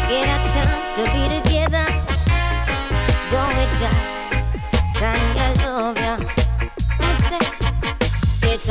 get 0.08 0.26
a 0.30 0.40
chance 0.54 0.94
to 0.94 1.04
be 1.12 1.42
together, 1.42 1.86
go 3.32 3.48
with 3.58 3.82
ya. 3.82 4.11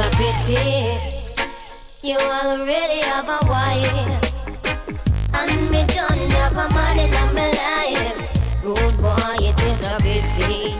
It's 0.01 0.15
a 0.15 0.17
pity 0.17 0.57
you 2.03 2.17
already 2.17 3.01
have 3.01 3.29
a 3.29 3.39
wife, 3.47 4.35
and 5.35 5.71
me 5.71 5.85
don't 5.89 6.33
have 6.33 6.57
a 6.57 6.69
man 6.75 6.99
in 6.99 7.11
my 7.35 7.51
life. 7.61 8.63
Good 8.63 8.97
boy, 8.97 9.37
it 9.41 9.61
is 9.61 9.87
a 9.87 9.99
pity. 9.99 10.77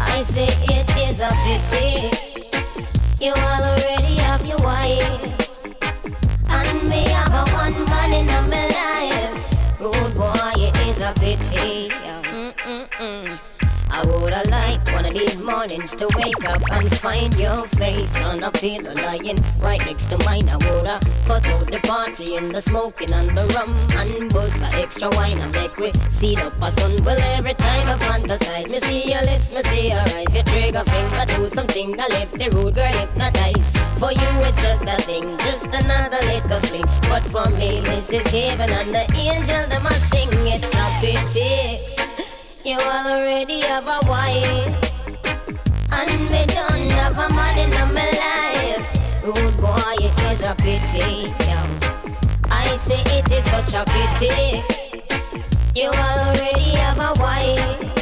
I 0.00 0.22
say 0.24 0.48
it 0.48 0.90
is 0.98 1.20
a 1.20 1.30
pity 1.44 2.10
you 3.24 3.32
already 3.32 4.16
have 4.16 4.44
your 4.44 4.58
wife. 4.58 5.22
And 6.48 6.88
me 6.88 7.08
have 7.08 7.32
a 7.32 7.44
one 7.52 7.84
man 7.84 8.12
in 8.12 8.26
my 8.26 8.66
life. 8.80 9.78
Good 9.78 10.14
boy, 10.14 10.52
it 10.56 10.76
is 10.88 11.00
a 11.00 11.12
pity. 11.14 11.88
Mm-mm-mm. 11.88 13.51
I 13.94 14.06
woulda 14.06 14.42
liked 14.48 14.90
one 14.94 15.04
of 15.04 15.12
these 15.12 15.38
mornings 15.38 15.94
to 15.96 16.08
wake 16.16 16.44
up 16.46 16.62
and 16.72 16.88
find 16.96 17.36
your 17.36 17.68
face 17.76 18.16
on 18.24 18.42
a 18.42 18.50
pillow 18.50 18.94
lying 18.94 19.36
right 19.60 19.84
next 19.84 20.06
to 20.06 20.18
mine. 20.24 20.48
I 20.48 20.56
woulda 20.56 20.98
cut 21.26 21.46
out 21.48 21.70
the 21.70 21.78
party 21.80 22.36
and 22.36 22.48
the 22.48 22.62
smoking 22.62 23.12
and 23.12 23.36
the 23.36 23.46
rum 23.48 23.76
and 24.00 24.32
bust 24.32 24.62
a 24.62 24.80
extra 24.80 25.10
wine 25.10 25.36
and 25.38 25.52
make 25.52 25.76
we 25.76 25.92
see 26.08 26.34
up 26.36 26.56
a 26.62 26.72
sun. 26.72 27.04
Well, 27.04 27.20
every 27.36 27.52
time 27.52 27.86
I 27.86 27.98
fantasize, 27.98 28.70
me 28.70 28.78
see 28.80 29.12
your 29.12 29.22
lips, 29.24 29.52
me 29.52 29.62
see 29.64 29.90
your 29.90 30.00
eyes, 30.00 30.34
your 30.34 30.44
trigger 30.44 30.84
finger 30.84 31.24
do 31.26 31.46
something. 31.48 32.00
I 32.00 32.08
left 32.08 32.32
the 32.32 32.48
rude 32.48 32.74
girl 32.74 32.92
hypnotized. 32.92 33.62
For 34.00 34.10
you, 34.10 34.30
it's 34.48 34.62
just 34.62 34.86
a 34.86 34.96
thing, 35.02 35.36
just 35.40 35.66
another 35.66 36.18
little 36.26 36.60
fling. 36.60 36.88
But 37.12 37.24
for 37.24 37.46
me, 37.50 37.82
this 37.82 38.08
is 38.10 38.26
heaven 38.28 38.70
and 38.70 38.90
the 38.90 39.04
angel 39.14 39.68
that 39.68 39.82
must 39.82 40.08
sing. 40.08 40.30
It's 40.48 40.74
a 40.74 40.88
pity. 40.98 41.92
You 42.64 42.78
already 42.78 43.60
have 43.62 43.88
a 43.88 43.98
wife, 44.08 44.94
and 45.90 46.10
me 46.30 46.46
don't 46.46 46.92
have 46.92 47.18
a 47.18 47.28
man 47.34 47.58
in 47.58 47.70
my 47.92 48.08
life. 48.22 49.24
Rude 49.24 49.56
boy, 49.56 49.96
it 49.98 50.16
is 50.30 50.42
a 50.44 50.54
pity. 50.54 51.34
yeah. 51.40 51.66
I 52.50 52.76
say 52.76 53.02
it 53.18 53.32
is 53.32 53.44
such 53.46 53.74
a 53.74 53.84
pity. 53.84 54.62
You 55.74 55.88
already 55.88 56.70
have 56.78 56.98
a 57.00 57.12
wife, 57.20 58.01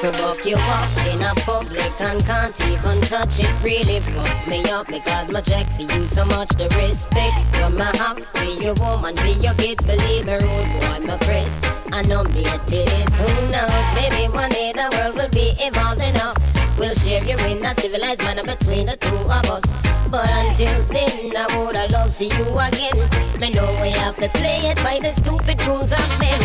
For 0.00 0.12
buck 0.12 0.44
you 0.44 0.56
up 0.56 1.06
in 1.06 1.22
a 1.22 1.32
public 1.36 2.00
and 2.00 2.24
can't 2.24 2.60
even 2.60 3.00
touch 3.02 3.40
it. 3.40 3.50
Really 3.62 4.00
fuck 4.00 4.46
me 4.46 4.62
up 4.70 4.86
because 4.86 5.32
my 5.32 5.40
check 5.40 5.66
for 5.70 5.82
you 5.82 6.06
so 6.06 6.24
much 6.26 6.48
the 6.50 6.68
respect. 6.76 7.36
You're 7.56 7.70
my 7.70 7.90
have 7.96 8.18
be 8.34 8.62
your 8.62 8.74
woman, 8.74 9.14
be 9.16 9.32
your 9.32 9.54
kids, 9.54 9.84
believe 9.86 10.26
me, 10.26 10.34
rude 10.34 10.80
boy, 10.80 11.00
my 11.06 11.16
Chris. 11.22 11.60
I 11.92 12.02
know 12.02 12.24
me 12.24 12.44
a 12.44 12.56
it 12.56 12.72
is, 12.72 13.14
who 13.16 13.28
knows? 13.50 13.86
Maybe 13.94 14.28
one 14.34 14.50
day 14.50 14.72
the 14.72 14.88
world 14.92 15.16
will 15.16 15.30
be 15.30 15.54
evolved 15.58 16.02
enough. 16.02 16.36
We'll 16.78 16.94
share 16.94 17.24
you 17.24 17.36
in 17.46 17.64
a 17.64 17.74
civilized 17.74 18.22
manner 18.22 18.42
between 18.42 18.86
the 18.86 18.96
two 18.98 19.16
of 19.16 19.48
us. 19.48 19.64
But 20.10 20.30
until 20.30 20.84
then, 20.84 21.34
I 21.34 21.46
woulda 21.56 21.88
love 21.90 22.12
see 22.12 22.28
you 22.28 22.44
again. 22.58 22.98
Me 23.40 23.50
know 23.50 23.66
we 23.80 23.90
have 23.90 24.16
to 24.16 24.28
play 24.28 24.60
it 24.70 24.76
by 24.84 24.98
the 25.00 25.12
stupid 25.12 25.60
rules 25.66 25.92
of 25.92 26.06
men. 26.20 26.40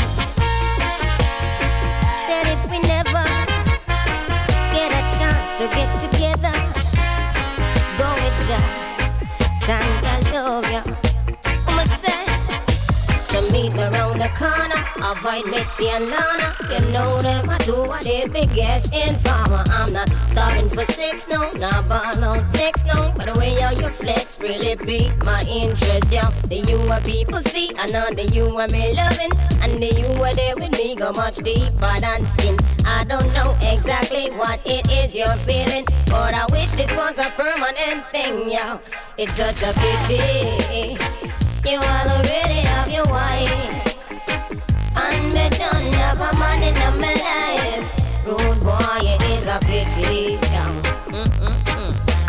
Said 2.25 2.47
if 2.47 2.71
we 2.71 2.79
never 2.79 3.10
a 5.53 5.57
to 5.57 5.67
get 5.75 5.99
together, 5.99 6.51
go 7.97 8.13
with 8.15 8.49
ya. 8.49 8.59
Time 9.61 10.03
I 10.03 10.31
love 10.33 10.71
ya. 10.71 10.83
I'ma 11.67 11.83
say. 11.83 12.30
So 13.31 13.41
meet 13.49 13.71
me 13.73 13.83
around 13.83 14.19
the 14.19 14.27
corner, 14.35 14.83
avoid 14.97 15.45
Mixie 15.45 15.87
and 15.87 16.09
Lana. 16.09 16.53
You 16.69 16.91
know 16.91 17.17
them, 17.21 17.49
I 17.49 17.57
do 17.59 17.77
what 17.87 18.03
they 18.03 18.27
biggest 18.27 18.93
informer. 18.93 19.63
I'm 19.67 19.93
not 19.93 20.09
starving 20.27 20.67
for 20.67 20.83
sex, 20.83 21.29
no, 21.29 21.49
not 21.51 21.87
ball 21.87 22.23
on 22.25 22.51
next, 22.51 22.85
no. 22.87 23.13
But 23.15 23.33
the 23.33 23.39
way 23.39 23.57
how 23.61 23.71
you 23.71 23.89
flex 23.89 24.37
really 24.41 24.75
pique 24.75 25.23
my 25.23 25.41
interest, 25.47 26.11
yeah. 26.11 26.29
The 26.49 26.57
you 26.57 26.77
are 26.91 26.99
people 26.99 27.39
see, 27.39 27.71
I 27.77 27.87
know 27.87 28.09
the 28.09 28.25
you 28.25 28.45
are 28.57 28.67
me 28.67 28.93
loving. 28.93 29.31
And 29.61 29.81
the 29.81 29.93
you 29.95 30.07
are 30.21 30.33
there 30.33 30.55
with 30.57 30.71
me 30.71 30.95
go 30.95 31.13
much 31.13 31.37
deeper 31.37 31.93
than 32.01 32.25
skin. 32.25 32.57
I 32.85 33.05
don't 33.05 33.31
know 33.33 33.55
exactly 33.61 34.29
what 34.31 34.59
it 34.65 34.89
is 34.91 35.15
you're 35.15 35.37
feeling, 35.47 35.85
but 36.07 36.33
I 36.33 36.45
wish 36.51 36.71
this 36.71 36.91
was 36.91 37.17
a 37.17 37.29
permanent 37.37 38.05
thing, 38.11 38.51
yeah. 38.51 38.79
It's 39.17 39.35
such 39.35 39.63
a 39.63 39.73
pity. 39.73 41.40
You 41.63 41.77
already 41.77 42.61
have 42.65 42.89
your 42.89 43.05
wife. 43.05 43.95
And 44.95 45.33
me 45.33 45.47
done 45.49 45.93
have 45.93 46.19
a 46.19 46.37
man 46.37 46.63
in 46.63 46.99
my 46.99 47.13
life 47.13 48.25
Rude 48.25 48.59
boy, 48.61 48.99
it 49.01 49.21
is 49.29 49.45
a 49.45 49.59
pity. 49.59 50.39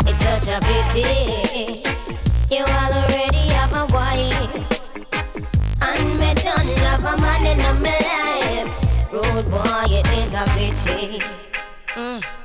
It's 0.05 0.19
such 0.19 0.49
a 0.49 0.59
pity. 0.61 1.83
You 2.53 2.63
already 2.63 3.47
have 3.57 3.73
a 3.73 3.85
wife. 3.91 4.55
And 5.81 6.19
me 6.19 6.33
done 6.35 6.67
have 6.85 7.03
a 7.03 7.17
man 7.19 7.45
in 7.47 7.81
my 7.81 7.97
life 8.09 9.11
Rude 9.11 9.49
boy, 9.49 9.85
it 9.89 10.07
is 10.09 10.33
a 10.35 10.45
pity. 10.55 11.23
Mm. 11.95 12.42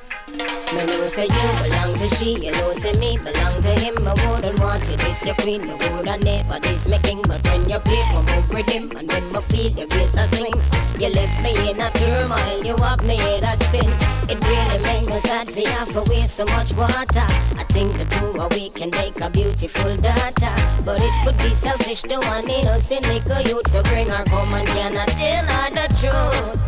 Me 0.75 0.85
know 0.85 1.07
say 1.07 1.25
you 1.25 1.49
belong 1.63 1.95
to 1.97 2.09
she, 2.17 2.45
you 2.45 2.53
know 2.53 2.75
say 2.75 2.93
me 3.01 3.17
belong 3.17 3.55
to 3.63 3.71
him. 3.81 3.97
I 4.07 4.13
wouldn't 4.13 4.61
want 4.61 4.87
you 4.91 4.97
this 4.97 5.25
your 5.25 5.35
queen, 5.37 5.63
you 5.63 5.77
woulda 5.77 6.19
never 6.19 6.61
this 6.61 6.87
my 6.87 6.99
king. 6.99 7.23
But 7.23 7.43
when 7.45 7.67
you 7.67 7.79
play 7.79 8.05
for 8.13 8.23
move 8.23 8.51
with 8.51 8.69
him, 8.69 8.91
and 8.95 9.11
when 9.11 9.33
my 9.33 9.41
feel 9.41 9.73
your 9.73 9.87
bass 9.89 10.15
a 10.15 10.29
swing, 10.37 10.53
you 10.99 11.09
left 11.09 11.43
me 11.43 11.71
in 11.71 11.81
a 11.81 11.91
turmoil, 11.93 12.63
you 12.63 12.77
have 12.77 13.03
me 13.03 13.15
in 13.15 13.45
a 13.45 13.57
spin. 13.65 13.91
It 14.29 14.45
really 14.45 14.79
make 14.83 15.07
me 15.09 15.19
sad 15.21 15.51
for 15.51 15.61
you 15.61 15.87
for 15.87 16.05
waste 16.05 16.37
so 16.37 16.45
much 16.45 16.75
water. 16.75 17.27
I 17.57 17.65
think 17.71 17.97
the 17.97 18.05
two 18.05 18.39
of 18.39 18.55
we 18.55 18.69
can 18.69 18.91
make 18.91 19.19
a 19.23 19.31
beautiful 19.31 19.97
daughter, 19.97 20.55
but 20.85 21.01
it 21.01 21.15
would 21.25 21.39
be 21.39 21.55
selfish 21.55 22.03
to 22.03 22.19
one 22.19 22.49
innocent 22.51 23.07
little 23.09 23.41
youth 23.41 23.71
for 23.73 23.83
bring 23.85 24.09
her 24.11 24.25
home 24.29 24.53
and 24.53 24.69
cannot 24.69 25.09
tell 25.09 25.47
her 25.47 25.71
the 25.71 25.89
truth. 25.97 26.61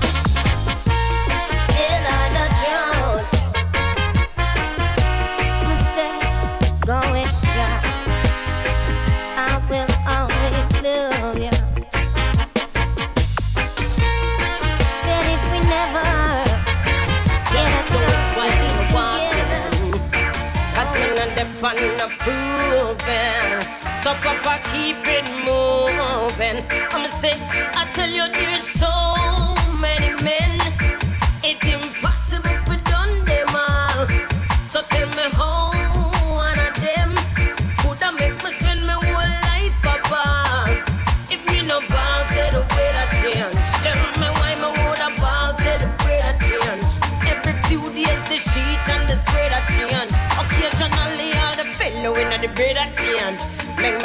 Tell 1.68 2.02
her 2.08 2.28
the 2.32 3.28
truth. 3.28 3.39
So 24.02 24.14
Papa 24.14 24.58
keep 24.72 24.96
it 25.06 25.24
moving. 25.46 26.64
I'ma 26.90 27.08
say, 27.08 27.34
I 27.76 27.86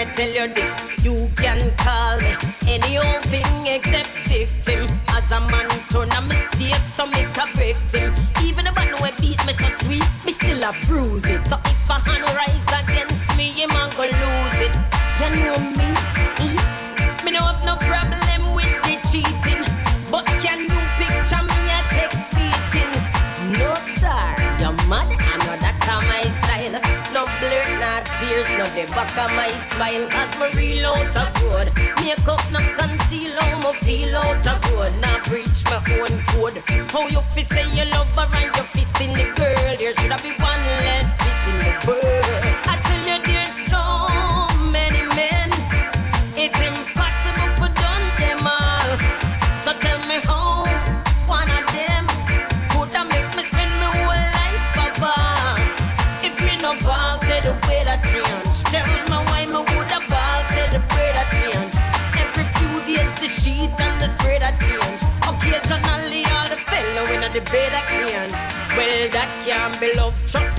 Make 0.05 0.15
tell 0.15 0.29
you 0.29 0.53
this, 0.53 1.03
you 1.03 1.31
can 1.35 1.71
call 1.77 2.17
me 2.17 2.35
any 2.67 2.97
old 2.97 3.23
thing 3.25 3.65
except 3.65 4.09
victim. 4.27 4.87
As 5.07 5.31
a 5.31 5.39
man 5.39 5.69
turn 5.89 6.11
a 6.11 6.21
mistake, 6.21 6.87
so 6.87 7.05
me 7.07 7.23
correct 7.33 7.91
him 7.91 8.13
Even 8.43 8.65
the 8.65 8.71
man 8.73 8.87
who 8.87 9.03
beat 9.19 9.43
me 9.45 9.53
so 9.53 9.69
sweet, 9.81 10.03
me 10.25 10.31
still 10.31 10.63
a 10.63 10.73
bruise 10.85 11.25
it. 11.25 11.43
So 11.47 11.57
if 11.65 11.89
a 11.89 11.93
hand 11.93 12.23
rise 12.35 12.64
back 28.95 29.17
of 29.17 29.31
my 29.35 29.51
smile 29.69 30.07
Cause 30.09 30.33
me 30.39 30.47
real 30.57 30.85
out 30.87 31.15
of 31.15 31.43
road 31.43 31.71
Make 32.01 32.27
up, 32.27 32.43
no 32.51 32.59
conceal 32.77 33.35
how 33.39 33.73
me 33.73 33.79
feel 33.81 34.15
out 34.15 34.47
of 34.47 34.71
road 34.71 34.93
Now 35.01 35.19
preach 35.25 35.63
my 35.65 35.77
own 35.99 36.23
code. 36.27 36.63
How 36.89 37.07
you 37.07 37.21
feel 37.33 37.45
say 37.45 37.67
you 37.75 37.85
love 37.91 38.07
her 38.15 38.29
and 38.33 38.55
you 38.55 38.63
fist 38.73 39.01
in 39.01 39.13
the 39.13 39.25
girl. 39.35 39.77
There 39.77 39.93
should 39.93 40.11
have 40.11 40.23
be 40.23 40.31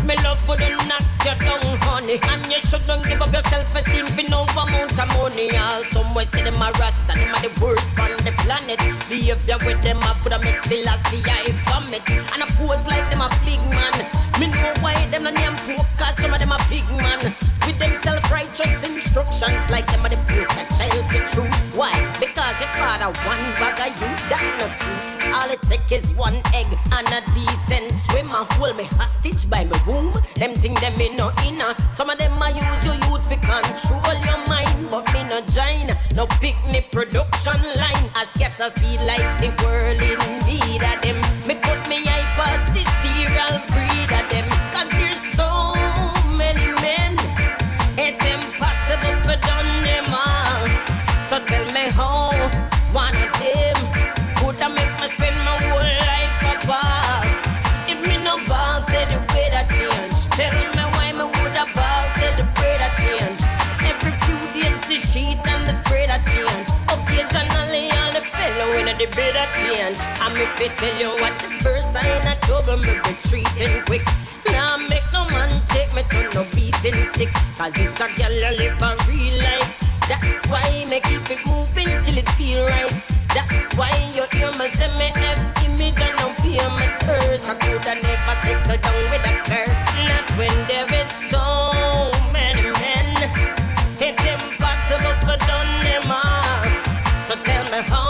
me 0.06 0.14
love 0.22 0.40
for 0.46 0.54
would 0.54 0.86
knock 0.86 1.02
you 1.26 1.34
down 1.42 1.76
honey. 1.82 2.18
And 2.30 2.46
you 2.46 2.60
shouldn't 2.60 3.04
give 3.06 3.20
up 3.20 3.32
your 3.32 3.42
self-esteem 3.50 4.06
for 4.14 4.22
no 4.30 4.46
amount 4.54 4.94
of 4.94 5.08
money. 5.18 5.50
All 5.58 5.82
somewhere 5.90 6.26
see 6.32 6.42
them 6.42 6.62
a 6.62 6.70
rasta, 6.78 7.12
them 7.12 7.34
are 7.34 7.42
the 7.42 7.50
worst 7.58 7.90
on 7.98 8.14
the 8.22 8.32
planet. 8.46 8.78
Behavior 9.10 9.58
with 9.66 9.82
them 9.82 9.98
I 10.00 10.14
put 10.22 10.32
a 10.32 10.38
mix 10.38 10.62
Selassie 10.70 11.22
I 11.26 11.50
vomit. 11.66 12.06
And 12.32 12.42
I 12.42 12.46
pose 12.54 12.86
like 12.86 13.10
them 13.10 13.20
a 13.20 13.28
big 13.42 13.60
man. 13.74 14.06
Me 14.38 14.46
know 14.46 14.72
why 14.80 14.94
them 15.10 15.24
no 15.24 15.30
name 15.30 15.56
poke 15.66 15.86
cause 15.98 16.16
some 16.22 16.32
of 16.32 16.38
them 16.38 16.52
a 16.52 16.58
big 16.70 16.86
man. 17.02 17.34
With 17.66 17.78
them 17.78 17.92
self-righteous 18.02 18.82
instructions 18.86 19.64
like 19.70 19.90
them 19.90 20.06
are 20.06 20.10
the 20.10 20.20
post 20.30 20.54
a 20.54 20.64
child 20.70 21.04
for 21.10 21.22
truth. 21.34 21.56
Why? 21.74 21.92
Because 22.22 22.56
your 22.62 22.70
father 22.78 23.10
one 23.26 23.44
bag 23.58 23.80
of 23.82 23.90
you 23.98 24.08
that 24.30 24.44
no 24.62 24.66
cute 24.78 25.25
Take 25.62 25.90
is 25.92 26.14
one 26.14 26.36
egg 26.54 26.66
and 26.92 27.08
a 27.08 27.20
decent 27.34 27.96
swimmer. 28.04 28.44
Hold 28.56 28.76
me 28.76 28.84
hostage 28.92 29.48
by 29.48 29.64
my 29.64 29.80
womb. 29.86 30.12
Them 30.34 30.54
think 30.54 30.80
them 30.80 30.94
me 30.94 31.14
no 31.16 31.32
inner 31.46 31.74
Some 31.78 32.10
of 32.10 32.18
them 32.18 32.32
a 32.42 32.50
use 32.50 32.84
your 32.84 32.94
youth 33.08 33.24
for 33.28 33.40
control 33.40 34.14
your 34.24 34.40
mind. 34.46 34.90
But 34.90 35.12
me 35.14 35.24
no 35.24 35.40
join. 35.46 35.88
No 36.14 36.26
picnic 36.26 36.90
production 36.92 37.58
line. 37.76 38.06
I 38.14 38.26
scatter 38.34 38.70
seed 38.78 39.00
like 39.00 39.24
the 39.40 39.55
the 68.98 69.06
bread 69.12 69.36
a 69.36 69.44
change. 69.60 70.00
I'm 70.20 70.36
if 70.36 70.48
they 70.58 70.68
tell 70.80 70.96
you 70.98 71.10
what 71.20 71.34
the 71.40 71.48
first 71.60 71.92
sign 71.92 72.26
of 72.26 72.40
trouble, 72.40 72.78
me 72.78 72.96
be 73.04 73.12
treating 73.28 73.82
quick. 73.84 74.04
Now 74.46 74.76
nah, 74.76 74.88
make 74.88 75.04
no 75.12 75.24
man 75.36 75.60
take 75.68 75.92
me 75.94 76.02
to 76.02 76.20
no 76.34 76.44
beating 76.52 76.96
stick. 77.12 77.32
Cause 77.58 77.72
this 77.72 77.94
a 78.00 78.08
girl 78.16 78.32
a 78.32 78.50
live 78.56 78.80
a 78.80 78.96
real 79.08 79.36
life. 79.44 79.68
That's 80.08 80.46
why 80.48 80.84
me 80.88 81.00
keep 81.00 81.28
it 81.28 81.44
moving 81.46 81.92
till 82.04 82.16
it 82.16 82.28
feel 82.40 82.64
right. 82.64 82.96
That's 83.34 83.68
why 83.76 83.92
you 84.16 84.24
hear 84.32 84.52
me 84.56 84.68
say 84.68 84.88
me 84.96 85.12
F 85.12 85.64
image 85.64 86.00
and 86.00 86.16
no 86.16 86.32
be 86.40 86.56
my 86.56 86.88
curse. 87.04 87.44
I 87.44 87.54
coulda 87.60 88.00
never 88.00 88.36
settle 88.44 88.80
down 88.80 89.02
with 89.12 89.28
a 89.28 89.34
curse. 89.44 89.76
Not 90.08 90.26
when 90.38 90.56
there 90.68 90.88
is 90.88 91.10
so 91.28 91.44
many 92.32 92.72
men. 92.80 93.08
It's 94.00 94.24
impossible 94.24 95.16
for 95.20 95.36
done 95.44 95.72
them 95.84 96.08
all. 96.08 96.64
So 97.24 97.34
tell 97.42 97.64
me 97.64 97.84
how. 97.90 98.05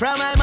From 0.00 0.18
a 0.18 0.39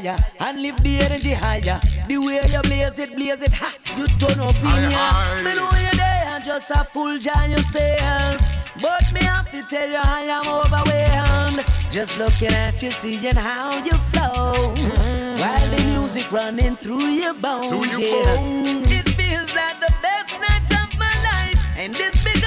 fire 0.00 0.16
and 0.40 0.62
lift 0.62 0.82
the 0.82 0.98
energy 0.98 1.32
higher. 1.32 1.80
The 2.06 2.18
way 2.18 2.40
you 2.50 2.62
blaze 2.62 2.98
it, 2.98 3.14
blaze 3.14 3.42
it, 3.42 3.52
ha! 3.52 3.74
You 3.96 4.06
turn 4.18 4.40
up 4.40 4.54
in 4.56 4.90
here. 4.90 5.44
Me 5.44 5.54
know 5.56 5.70
you're 5.78 5.94
there, 5.94 6.40
just 6.44 6.70
a 6.70 6.84
fool, 6.84 7.16
John 7.16 7.50
yourself. 7.50 8.40
But 8.80 9.12
me 9.12 9.22
have 9.22 9.50
to 9.50 9.60
tell 9.62 9.88
you 9.88 10.00
I 10.02 10.22
am 10.22 10.46
overwhelmed. 10.46 11.64
Just 11.90 12.18
looking 12.18 12.52
at 12.52 12.82
you, 12.82 12.90
seeing 12.90 13.34
how 13.34 13.76
you 13.84 13.96
flow. 14.12 14.74
Mm-hmm. 14.74 15.40
While 15.40 15.76
the 15.76 15.84
music 15.86 16.30
running 16.32 16.76
through 16.76 17.06
your 17.06 17.34
bones. 17.34 17.68
Through 17.68 18.02
your 18.02 18.08
yeah. 18.08 18.36
bones. 18.36 18.92
It 18.92 19.08
feels 19.08 19.54
like 19.54 19.80
the 19.80 19.92
best 20.02 20.40
night 20.40 20.70
of 20.82 20.98
my 20.98 21.12
life. 21.24 21.78
And 21.78 21.94
it's 21.98 22.22
been. 22.22 22.37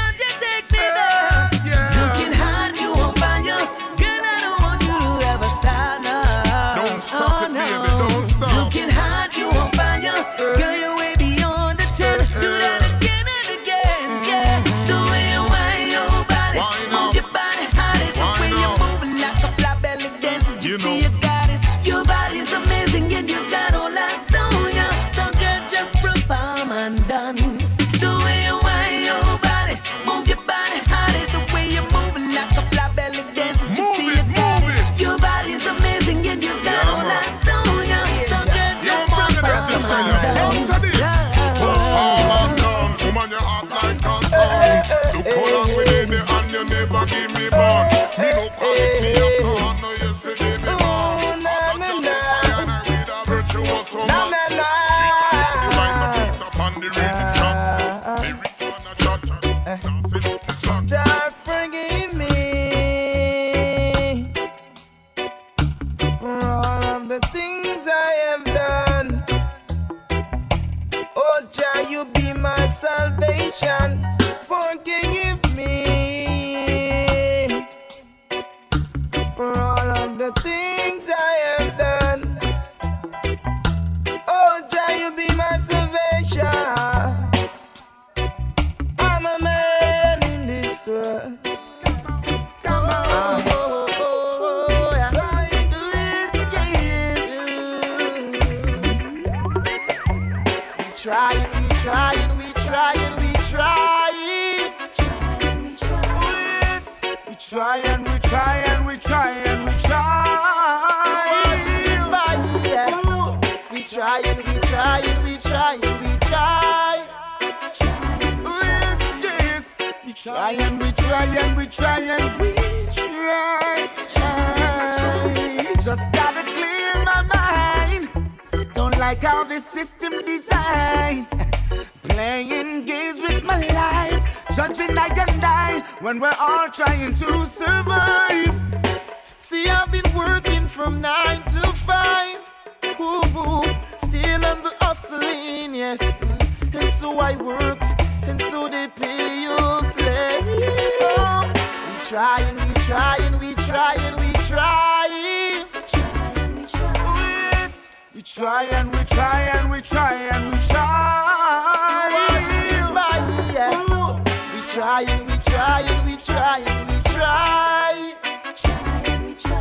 and 165.22 165.30
we 165.30 165.38
try 165.38 165.82
and 165.82 166.05
we 166.09 166.15
try 166.17 166.59
and 166.65 166.89
we 166.89 166.95
try. 167.11 168.13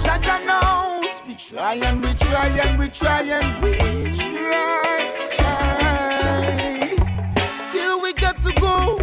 Jah 0.02 0.18
Jah 0.22 0.40
knows 0.46 1.22
we 1.28 1.34
try 1.34 1.74
and 1.74 2.02
we 2.02 2.14
try 2.14 2.46
and 2.46 2.78
we 2.78 2.88
try 2.88 3.22
and 3.22 3.62
we 3.62 3.76
try. 4.12 5.00
Still 7.68 8.00
we 8.00 8.12
got 8.14 8.40
to 8.42 8.52
go, 8.52 8.96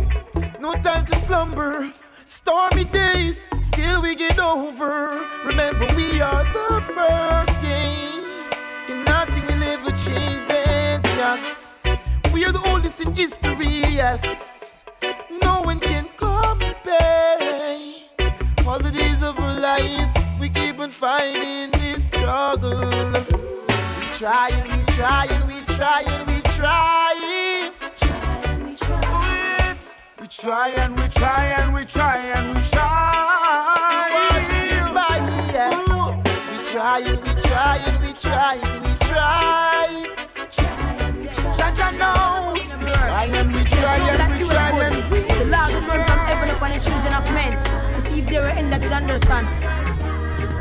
no 0.60 0.74
time 0.82 1.06
to 1.06 1.18
slumber. 1.20 1.92
Stormy 2.26 2.86
days, 2.86 3.48
still 3.62 4.02
we 4.02 4.16
get 4.16 4.40
over. 4.40 5.28
Remember 5.46 5.86
we 5.96 6.22
are 6.22 6.44
the 6.54 6.82
first, 6.94 7.64
yeah. 7.64 8.90
And 8.90 9.06
nothing 9.06 9.46
will 9.46 9.64
ever 9.64 9.92
change 9.92 10.48
that, 10.48 11.02
yes. 11.04 11.84
We 12.34 12.46
are 12.46 12.52
the 12.52 12.64
oldest 12.70 13.02
in 13.02 13.14
history, 13.14 13.68
yes. 14.02 14.47
All 18.78 18.84
the 18.84 18.92
days 18.92 19.24
of 19.24 19.40
our 19.40 19.60
life, 19.60 20.14
we 20.40 20.50
keep 20.50 20.80
on 20.80 20.92
fighting 20.92 21.72
this 21.72 22.06
struggle. 22.06 22.78
We 22.78 24.06
try 24.14 24.50
and 24.54 24.72
we 24.72 24.84
try 24.94 25.26
and 25.32 25.48
we 25.48 25.62
try 25.74 26.04
and 26.06 26.28
we 26.28 26.40
try. 26.42 27.72
Oh, 28.94 29.26
yes. 29.34 29.96
We 30.22 30.28
try 30.28 30.70
and 30.78 30.96
we 30.96 31.08
try 31.08 31.46
and 31.58 31.74
we 31.74 31.86
try 31.86 32.18
and 32.18 32.56
we 32.56 32.62
try. 32.70 34.14
Ooh. 35.74 36.22
We 36.52 36.58
try 36.70 37.00
and 37.00 37.20
we 37.26 37.34
try 37.42 37.78
and 37.78 37.98
we 38.06 38.14
try 38.14 38.60
and 38.62 38.84
we 38.86 38.94
try. 39.08 39.88
Jah 41.58 41.74
Jah 41.74 41.92
knows. 41.98 42.62
We 42.78 42.92
try 42.92 43.26
and 43.26 43.56
we 43.56 43.64
try 43.64 43.98
and 43.98 44.34
we 44.34 44.48
try 44.48 44.70
and 44.70 45.12
we 45.12 45.18
try. 45.18 45.40
The 45.40 45.46
Lord 45.46 45.74
will 45.74 45.82
burn 45.82 46.06
from 46.06 46.20
heaven 46.30 46.50
upon 46.56 46.74
the 46.74 46.80
children 46.80 47.14
of 47.16 47.26
men 47.34 47.87
end 48.44 48.72
that 48.74 48.82
will 48.82 48.94
understand. 48.94 49.48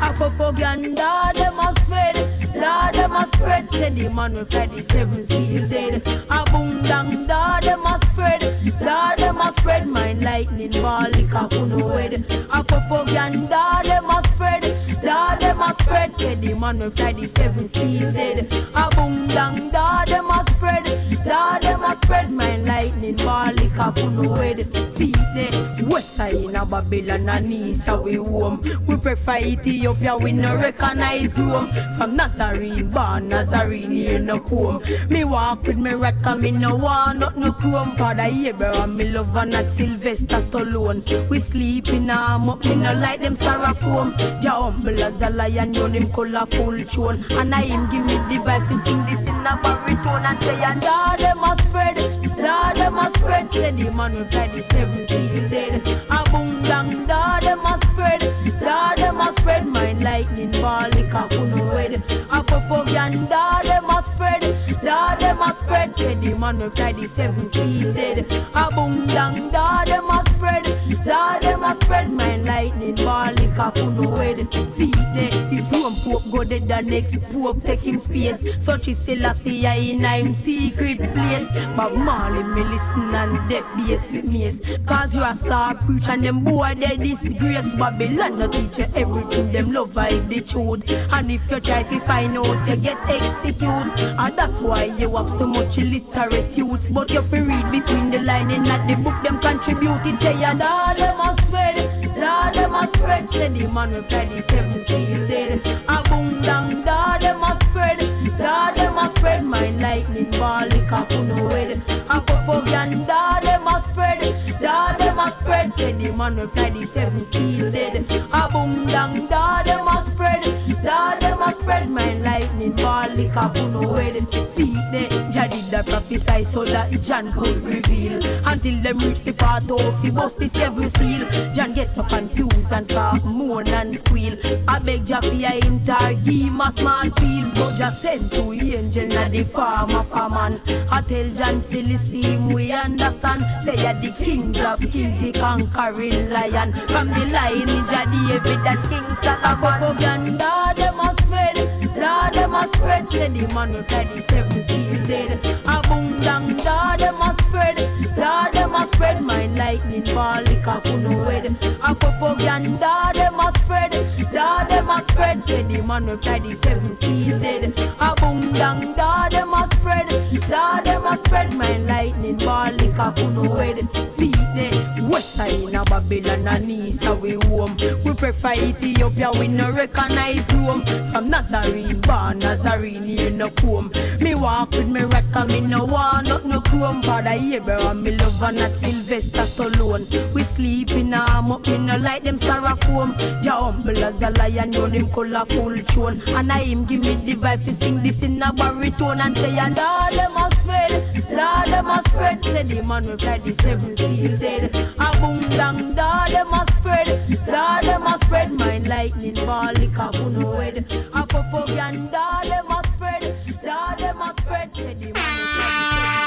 A 0.01 0.13
propaganda 0.13 1.01
ah, 1.01 1.31
they 1.33 1.49
must 1.49 1.79
spread, 1.81 2.15
da 2.59 2.91
they 2.91 3.07
must 3.07 3.33
spread. 3.35 3.71
Say 3.71 3.89
the 3.89 4.09
man 4.13 4.45
fly 4.45 4.65
the 4.67 4.83
seven 4.83 5.25
seal 5.25 5.67
dead. 5.67 6.01
A 6.29 6.43
boom 6.51 6.81
dang 6.83 7.27
da 7.27 7.59
they 7.59 7.75
must 7.75 8.03
spread, 8.11 8.41
da 8.79 9.15
they 9.15 9.31
must 9.31 9.59
spread. 9.59 9.87
Mind 9.87 10.21
lightning 10.21 10.71
ball 10.81 11.09
lick 11.09 11.33
off 11.33 11.51
no 11.51 11.89
head. 11.89 12.25
A 12.51 12.63
propaganda 12.63 13.81
they 13.83 13.99
must 13.99 14.29
spread, 14.33 14.63
da 15.01 15.35
they 15.35 15.53
must 15.53 15.81
spread. 15.81 16.17
Say 16.17 16.35
the 16.35 16.55
man 16.55 16.91
fly 16.91 17.13
the 17.13 17.27
seven 17.27 17.67
seal 17.67 18.11
dead. 18.11 18.51
A 18.75 18.89
boom 18.95 19.27
dang 19.27 19.69
da 19.69 20.05
they 20.05 20.21
must 20.21 20.49
spread, 20.51 20.85
da 21.23 21.59
they 21.59 21.75
must 21.75 22.03
spread. 22.03 22.31
Mind 22.31 22.65
lightning 22.67 23.15
ball 23.17 23.51
lick 23.53 23.79
off 23.79 23.97
no 23.97 24.33
head. 24.35 24.67
See 24.91 25.11
the 25.11 25.87
west 25.89 26.15
side 26.15 26.33
in 26.33 26.55
a 26.55 26.65
Babylon 26.65 27.29
and 27.29 27.51
east 27.53 27.87
a 27.87 27.97
we 27.97 28.15
home. 28.15 28.61
We 28.87 28.97
prefer 28.97 29.37
Ethiopia, 29.37 30.17
we 30.17 30.31
no 30.31 30.55
recognize 30.55 31.39
Rome. 31.39 31.71
From 31.97 32.15
Nazarene, 32.47 32.89
born 32.89 33.27
Nazarene, 33.27 33.91
here 33.91 34.19
no 34.19 34.39
comb. 34.39 34.81
Me 35.09 35.25
walk 35.25 35.63
with 35.63 35.77
me 35.77 35.91
rat, 35.91 36.15
come 36.23 36.41
me 36.41 36.51
no 36.51 36.75
want 36.75 37.19
not 37.19 37.37
no 37.37 37.51
chrome. 37.51 37.93
Father 37.95 38.23
Abraham, 38.23 38.95
me 38.95 39.09
love 39.09 39.35
and 39.35 39.51
not 39.51 39.69
Sylvester 39.69 40.37
Stallone. 40.37 41.29
We 41.29 41.39
sleep 41.39 41.89
in 41.89 42.09
arm 42.09 42.49
up, 42.49 42.63
me 42.63 42.75
no 42.75 42.93
like 42.93 43.21
them 43.21 43.35
styrofoam. 43.35 44.17
Jah 44.41 44.51
humble 44.51 45.03
as 45.03 45.21
a 45.21 45.29
lion, 45.29 45.73
you 45.73 45.87
him 45.87 46.11
colorful 46.11 46.85
tune. 46.85 47.25
And 47.31 47.53
I 47.53 47.63
him 47.63 47.89
give 47.89 48.05
me 48.05 48.13
the 48.13 48.41
vibes 48.41 48.69
to 48.69 48.77
sing 48.77 49.05
this 49.05 49.27
in 49.27 49.45
a 49.45 49.59
baritone 49.61 50.25
and 50.25 50.41
say, 50.41 50.63
and 50.63 50.81
da 50.81 51.15
them 51.17 51.37
must 51.39 51.67
spread, 51.67 51.97
da 52.37 52.73
them 52.73 52.93
must 52.95 53.17
spread. 53.17 53.51
Say 53.53 53.71
the 53.71 53.91
man 53.91 54.15
will 54.15 54.25
fly 54.25 54.47
the 54.47 54.63
seven 54.63 55.07
seal 55.07 55.47
dead. 55.47 55.87
A 56.09 56.23
boom 56.31 56.61
dang, 56.61 57.05
da 57.07 57.39
them 57.39 57.63
must 57.63 57.83
spread, 57.91 58.21
da 58.59 58.95
them 58.95 59.15
must 59.15 59.39
spread. 59.39 59.67
Mind 59.67 60.03
lightning 60.03 60.51
ball, 60.51 60.89
lick 60.89 61.13
off 61.13 61.31
no 61.31 61.69
head. 61.69 62.01
A 62.31 62.43
propaganda 62.43 63.59
them 63.63 63.87
must 63.87 64.11
spread, 64.11 64.41
da 64.81 65.15
them 65.15 65.37
must 65.37 65.61
spread. 65.61 65.97
Say 65.97 66.15
the 66.15 66.37
man 66.37 66.59
will 66.59 66.69
fly 66.69 66.93
the 66.93 67.07
seven 67.07 67.49
seal 67.49 67.91
dead. 67.91 68.25
A 68.53 68.69
boom 68.73 69.07
dang, 69.07 69.49
da 69.51 69.83
them 69.85 70.07
must 70.07 70.29
spread, 70.31 70.63
da 71.03 71.39
them 71.39 71.61
must 71.61 71.83
spread. 71.83 72.11
Mind 72.11 72.45
lightning 72.45 72.95
ball, 72.95 73.31
lick 73.33 73.59
off 73.59 73.75
no 73.75 74.15
head. 74.15 74.47
See 74.71 74.91
there, 74.91 75.49
if 75.51 75.71
Rome 75.71 75.93
Pope 76.03 76.31
go 76.31 76.43
dead, 76.43 76.67
the 76.67 76.81
next 76.81 77.21
Pope 77.31 77.61
taking 77.63 77.99
space. 77.99 78.63
Such 78.63 78.87
is 78.87 78.97
Selassie 78.97 79.65
in 79.65 80.03
him 80.03 80.33
secret 80.33 80.97
place. 81.13 81.47
But 81.75 81.95
Marley 82.27 82.43
me 82.43 82.63
listen 82.63 83.15
and 83.15 83.49
deaf 83.49 83.65
bass 83.75 84.11
with 84.11 84.29
mace. 84.29 84.77
Cause 84.85 85.15
you 85.15 85.23
a 85.23 85.33
star 85.33 85.75
preacher 85.75 86.11
and 86.11 86.21
them 86.21 86.43
boy 86.43 86.75
they 86.77 86.97
disgrace. 86.97 87.71
Babylon 87.77 88.39
no 88.39 88.47
teach 88.47 88.77
you 88.77 88.85
everything, 88.95 89.51
them 89.51 89.69
love 89.69 89.93
hide 89.93 90.29
the 90.29 90.41
truth. 90.41 90.89
And 91.13 91.31
if 91.31 91.49
you 91.49 91.59
try 91.59 91.83
to 91.83 91.99
find 92.01 92.37
out, 92.37 92.67
you 92.67 92.75
get 92.75 92.97
executed. 93.09 93.99
And 94.19 94.37
that's 94.37 94.59
why 94.59 94.85
you 94.85 95.15
have 95.15 95.29
so 95.29 95.47
much 95.47 95.77
illiterate 95.77 96.57
youths. 96.57 96.89
But 96.89 97.11
you 97.11 97.21
fi 97.21 97.39
read 97.39 97.71
between 97.71 98.11
the 98.11 98.19
line 98.19 98.51
and 98.51 98.65
not 98.65 98.87
the 98.87 98.95
book 98.95 99.23
them 99.23 99.39
contribute. 99.39 100.05
It 100.05 100.19
say 100.19 100.39
ya 100.39 100.53
da 100.53 100.93
them 100.93 101.17
must 101.17 101.47
spread, 101.47 102.15
da 102.15 102.51
them 102.51 102.71
must 102.71 102.95
spread. 102.95 103.31
Say 103.31 103.49
the 103.49 103.67
man 103.69 104.03
fly 104.09 104.25
the 104.25 104.41
seven 104.41 105.25
dead. 105.25 105.65
A 105.87 106.03
boom 106.09 106.41
dang 106.41 106.81
da 106.83 107.17
them 107.19 107.39
must 107.39 107.63
spread, 107.67 107.99
da 108.37 108.76
spread. 109.15 109.43
Mind 109.45 109.81
lightning 109.81 110.31
ball 110.31 110.65
lick 110.67 110.91
off 110.91 111.09
no 111.11 111.49
head. 111.49 111.81
A 112.09 112.21
propaganda 112.21 113.39
them 113.41 113.63
must 113.63 113.89
spread, 113.89 114.19
da 114.59 114.97
them 114.97 115.15
must 115.15 115.39
spread. 115.39 115.73
Say 115.75 115.91
the 115.93 116.11
man 116.13 116.37
will 116.37 116.47
fly 116.47 116.69
the 116.69 116.85
seven 116.85 117.25
seal 117.25 117.71
dead. 117.71 118.05
A 118.31 118.49
boom 118.51 118.85
dang 118.87 119.27
da 119.27 119.63
them 119.63 119.85
must 119.85 120.11
spread, 120.11 120.43
da 120.81 121.17
them 121.19 121.39
must 121.39 121.61
spread. 121.61 121.89
Mind 121.89 122.23
lightning 122.23 122.75
ball 122.75 123.09
lick 123.09 123.35
off 123.37 123.55
no 123.55 123.93
head. 123.93 124.27
See 124.49 124.73
the 124.73 125.29
Jah 125.31 125.47
did 125.47 125.65
the 125.71 125.83
prophesy 125.89 126.43
so 126.43 126.65
that 126.65 126.91
John 127.01 127.31
could 127.33 127.61
reveal. 127.61 128.19
Until 128.45 128.81
them 128.81 128.99
reach 128.99 129.21
the 129.21 129.33
part 129.33 129.69
of 129.69 130.01
he 130.01 130.09
bust 130.09 130.39
the 130.39 130.47
seven 130.47 130.89
seal. 130.89 131.53
John 131.53 131.73
gets 131.73 131.95
so 131.95 132.03
confused 132.03 132.71
and 132.71 132.85
start 132.85 133.23
moan 133.25 133.67
and 133.67 133.99
squeal. 133.99 134.37
I 134.67 134.79
beg 134.79 135.05
Jah 135.05 135.21
fi 135.21 135.43
a 135.43 135.59
enter, 135.65 136.13
give 136.23 136.41
him 136.47 136.61
a 136.61 136.71
small 136.71 137.09
peel. 137.11 137.51
But 137.53 137.77
Jah 137.77 137.91
send 137.91 138.31
to 138.31 138.53
angel 138.53 138.96
na 139.05 139.27
the 139.29 139.43
farmer 139.43 140.03
farman. 140.03 140.61
I 140.91 141.01
tell 141.01 141.29
John 141.29 141.61
Philistine 141.61 142.47
we 142.53 142.71
understand. 142.71 143.45
Say 143.63 143.75
ya 143.75 143.93
the 143.93 144.11
kings 144.11 144.59
of 144.59 144.79
kings, 144.79 145.17
the 145.19 145.31
conquering 145.33 146.29
lion. 146.29 146.73
From 146.87 147.09
the 147.09 147.25
lion 147.31 147.67
Jah 147.89 148.05
David 148.05 148.65
and 148.65 148.83
King 148.89 149.07
Solomon. 149.21 149.57
Propaganda 149.61 150.73
them 150.75 150.97
must 150.97 151.19
spread, 151.21 151.93
da 151.93 152.29
them 152.29 152.51
must 152.51 152.75
spread. 152.75 153.11
Say 153.11 153.29
the 153.29 153.53
man 153.53 153.73
will 153.73 153.83
fly 153.83 154.03
the 154.05 154.21
seven 154.21 154.63
seal 154.63 155.03
dead. 155.03 155.39
A 155.67 155.81
boom 155.87 156.17
dang 156.17 156.55
da 156.57 156.97
them 156.97 157.17
must 157.19 157.41
spread, 157.41 157.75
da 158.15 158.49
must 158.77 158.93
spread. 158.93 159.23
Mind 159.23 159.57
lightning 159.57 160.03
ball 160.15 160.41
lick 160.43 160.67
off 160.67 160.85
no 160.85 161.23
head. 161.23 161.45
A 161.83 161.95
propaganda 161.95 163.11
them 163.13 163.35
must 163.35 163.57
spread, 163.61 163.91
da 164.31 164.63
them 164.65 164.85
must 164.85 165.11
spread. 165.11 165.45
Say 165.47 165.63
the 165.63 165.81
man 165.83 166.55
seven 166.55 166.95
seal 166.95 167.39
dead. 167.39 167.73
A 167.99 168.13
boom 168.15 168.41
dang 168.53 168.93
da 168.93 169.29
them 169.29 169.49
must 169.49 169.73
spread, 169.73 170.07
da 170.49 170.81
them 170.81 171.03
must 171.03 171.25
spread. 171.25 171.55
Mind 171.55 171.87
lightning 171.87 172.37
ball 172.37 172.71
lick 172.71 172.99
off 172.99 173.17
no 173.17 173.55
head. 173.55 173.77
See 174.11 174.31
the 174.31 175.07
west 175.11 175.33
side 175.33 175.53
in 175.53 175.75
a 175.75 175.83
Babylon 175.85 176.47
and 176.47 176.71
east 176.71 177.05
a 177.05 177.13
we 177.15 177.33
home. 177.47 177.75
We 178.03 178.13
prefer 178.13 178.53
Ethiopia, 178.53 179.31
we 179.39 179.47
no 179.47 179.71
recognize 179.71 180.53
Rome. 180.53 180.85
From 181.11 181.29
Nazarene, 181.29 181.99
born 182.01 182.39
Nazarene, 182.39 183.03
here 183.03 183.29
no 183.29 183.49
comb. 183.49 183.91
Me 184.19 184.35
walk 184.35 184.71
with 184.71 184.87
me 184.87 185.01
record, 185.01 185.47
me 185.47 185.61
no 185.61 185.85
want 185.85 186.27
not 186.27 186.45
no 186.45 186.61
chrome. 186.61 187.01
Father 187.01 187.31
Abraham, 187.31 188.03
me 188.03 188.11
love 188.11 188.43
and 188.43 188.57
not 188.67 188.77
Sylvester 188.77 189.39
Stallone. 189.39 190.33
We 190.33 190.43
sleep 190.43 190.91
in 190.91 191.13
arm 191.13 191.51
up, 191.51 191.67
me 191.67 191.77
no 191.77 191.97
like 191.97 192.23
them 192.23 192.39
styrofoam. 192.39 193.17
Jah 193.43 193.51
humble 193.51 194.03
as 194.03 194.21
a 194.21 194.29
lion, 194.31 194.71
know 194.71 194.85
him 194.85 195.09
colorful 195.09 195.77
tune. 195.83 196.21
And 196.29 196.51
I 196.51 196.63
him 196.63 196.85
give 196.85 197.01
me 197.01 197.15
the 197.15 197.35
vibes 197.35 197.65
to 197.65 197.73
sing 197.73 198.03
this 198.03 198.23
in 198.23 198.41
a 198.41 198.51
baritone 198.53 199.21
and 199.21 199.37
say, 199.37 199.57
and 199.57 199.77
all 199.77 200.11
them 200.11 200.33
must 200.33 200.57
spread, 200.61 200.91
all 201.39 201.65
them 201.65 201.85
must 201.85 202.09
spread. 202.09 202.43
Say 202.43 202.63
the 202.63 202.83
man 202.83 203.05
will 203.05 203.17
fly 203.17 203.37
the 203.39 203.53
seven 203.53 203.95
seal 203.97 204.35
dead. 204.37 204.75
A 204.99 205.19
boom 205.19 205.39
dang, 205.39 205.99
all 205.99 206.29
them 206.29 206.51
must 206.51 206.73
spread, 206.77 207.07
all 207.49 207.81
them 207.81 208.03
must 208.03 208.23
spread. 208.25 208.51
Mind 208.53 208.87
lightning 208.87 209.35
ball, 209.45 209.71
lick 209.73 209.97
up 209.97 210.15
no 210.15 210.51
head. 210.51 210.85
A 211.13 211.25
propaganda, 211.25 212.17
all 212.17 212.43
them 212.43 212.67
must 212.67 212.89
spread, 212.93 213.35
all 213.67 213.95
them 213.97 214.17
must 214.17 214.41
spread. 214.41 214.75
Say 214.75 214.93
the 214.93 215.05
man 215.05 215.13
will 215.13 215.13
the 215.13 215.95
seven 215.95 216.26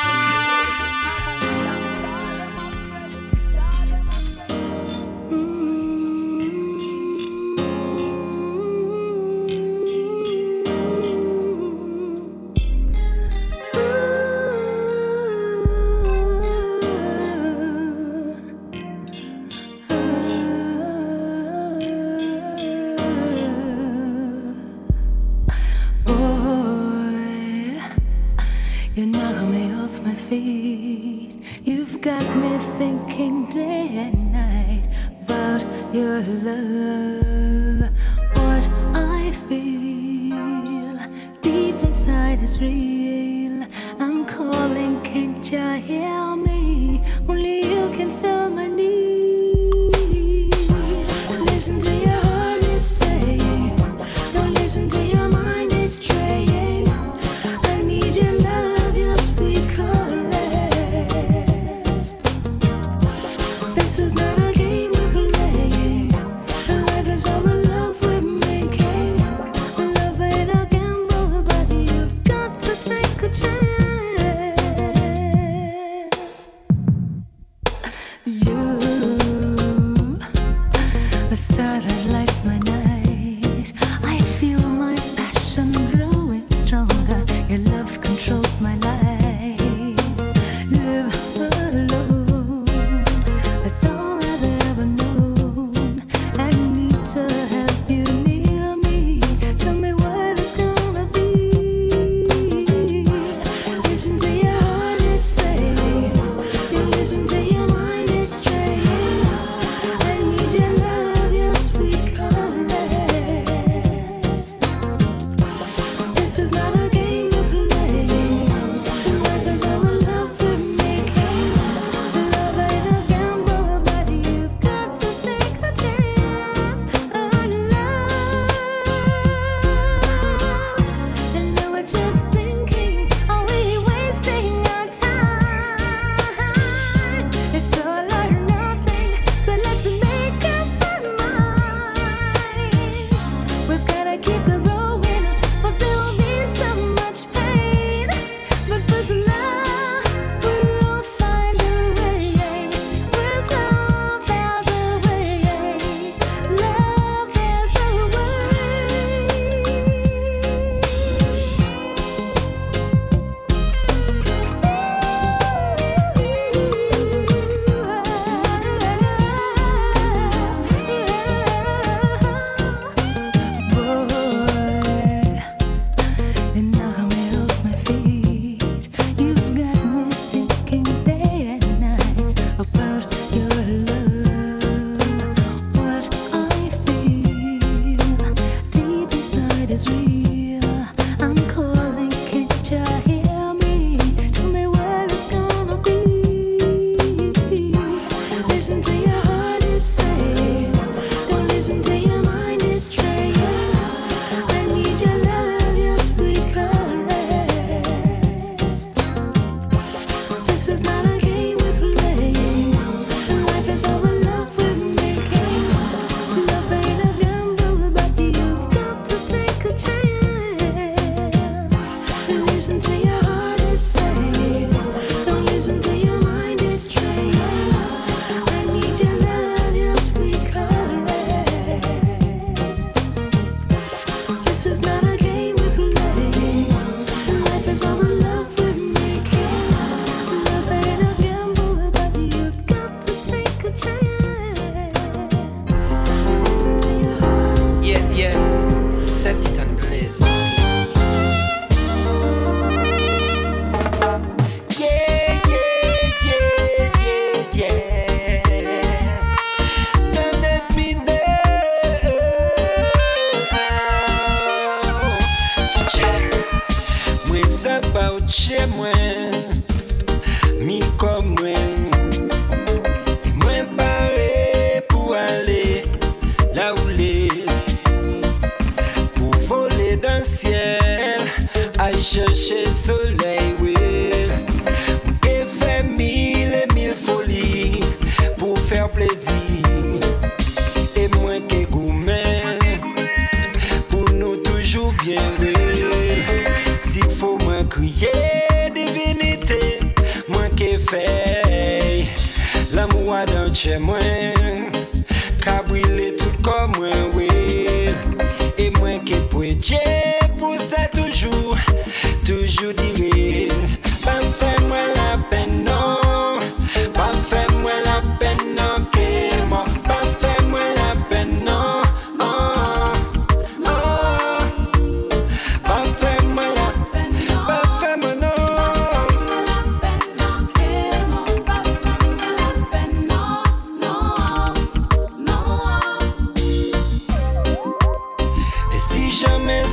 You 28.97 29.07
knock 29.07 29.49
me 29.49 29.72
off 29.74 30.03
my 30.03 30.14
feet. 30.14 31.41
You've 31.62 32.01
got 32.01 32.24
me 32.36 32.59
thinking 32.76 33.47
day 33.49 33.88
and 34.11 34.32
night 34.32 34.88
about 35.22 35.62
your 35.95 36.22
love. 36.22 37.88
What 38.34 38.68
I 38.93 39.30
feel 39.49 40.99
deep 41.41 41.76
inside 41.84 42.43
is 42.43 42.61
real. 42.61 43.64
I'm 44.01 44.26
calling, 44.26 45.01
can't 45.03 45.53
you 45.53 45.74
hear? 45.74 46.29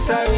sabe 0.07 0.36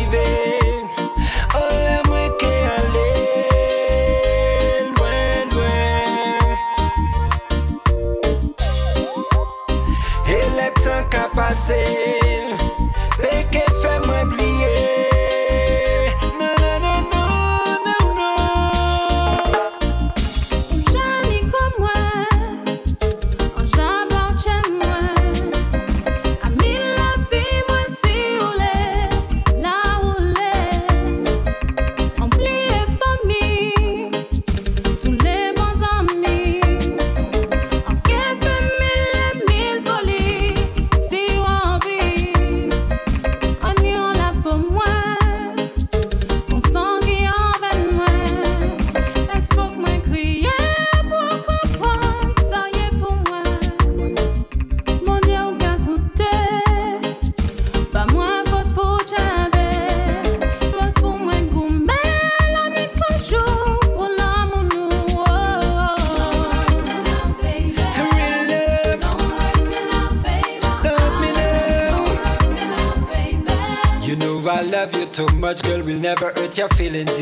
your 76.59 76.67
feelings. 76.75 77.18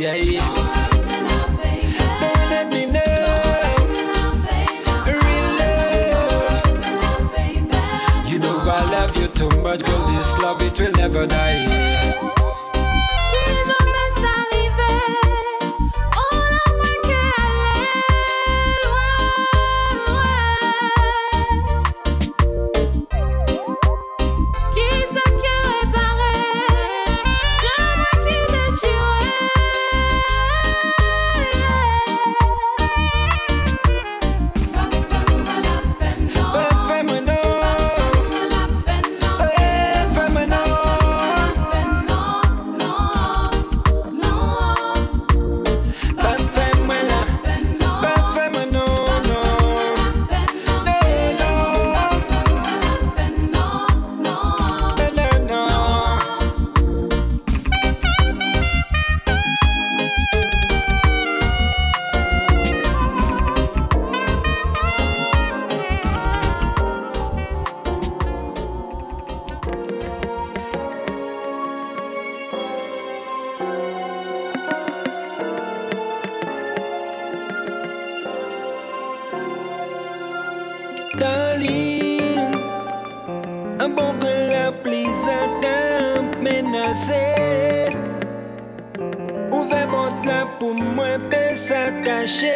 Ouver 89.51 89.85
mon 89.87 90.09
temps 90.23 90.47
pour 90.59 90.73
moi, 90.73 91.17
mais 91.29 91.53
s'attacher? 91.55 92.53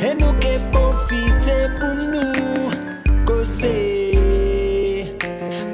Et 0.00 0.14
nous 0.14 0.32
qui 0.34 0.54
profitons 0.70 1.68
pour 1.80 1.94
nous. 2.12 2.70
Causer, 3.26 5.16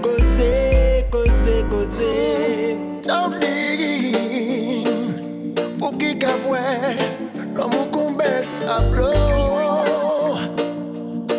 causer, 0.03 1.05
causer, 1.11 1.65
causer, 1.69 2.79
t'en 3.03 3.29
veux 3.29 3.39
Pour 5.79 5.99
qui 5.99 6.19
qu'à 6.19 6.35
voir, 6.47 6.97
comme 7.55 7.73
on 7.75 7.87
combat 7.87 8.41
ta 8.59 8.81
blanche 8.81 10.49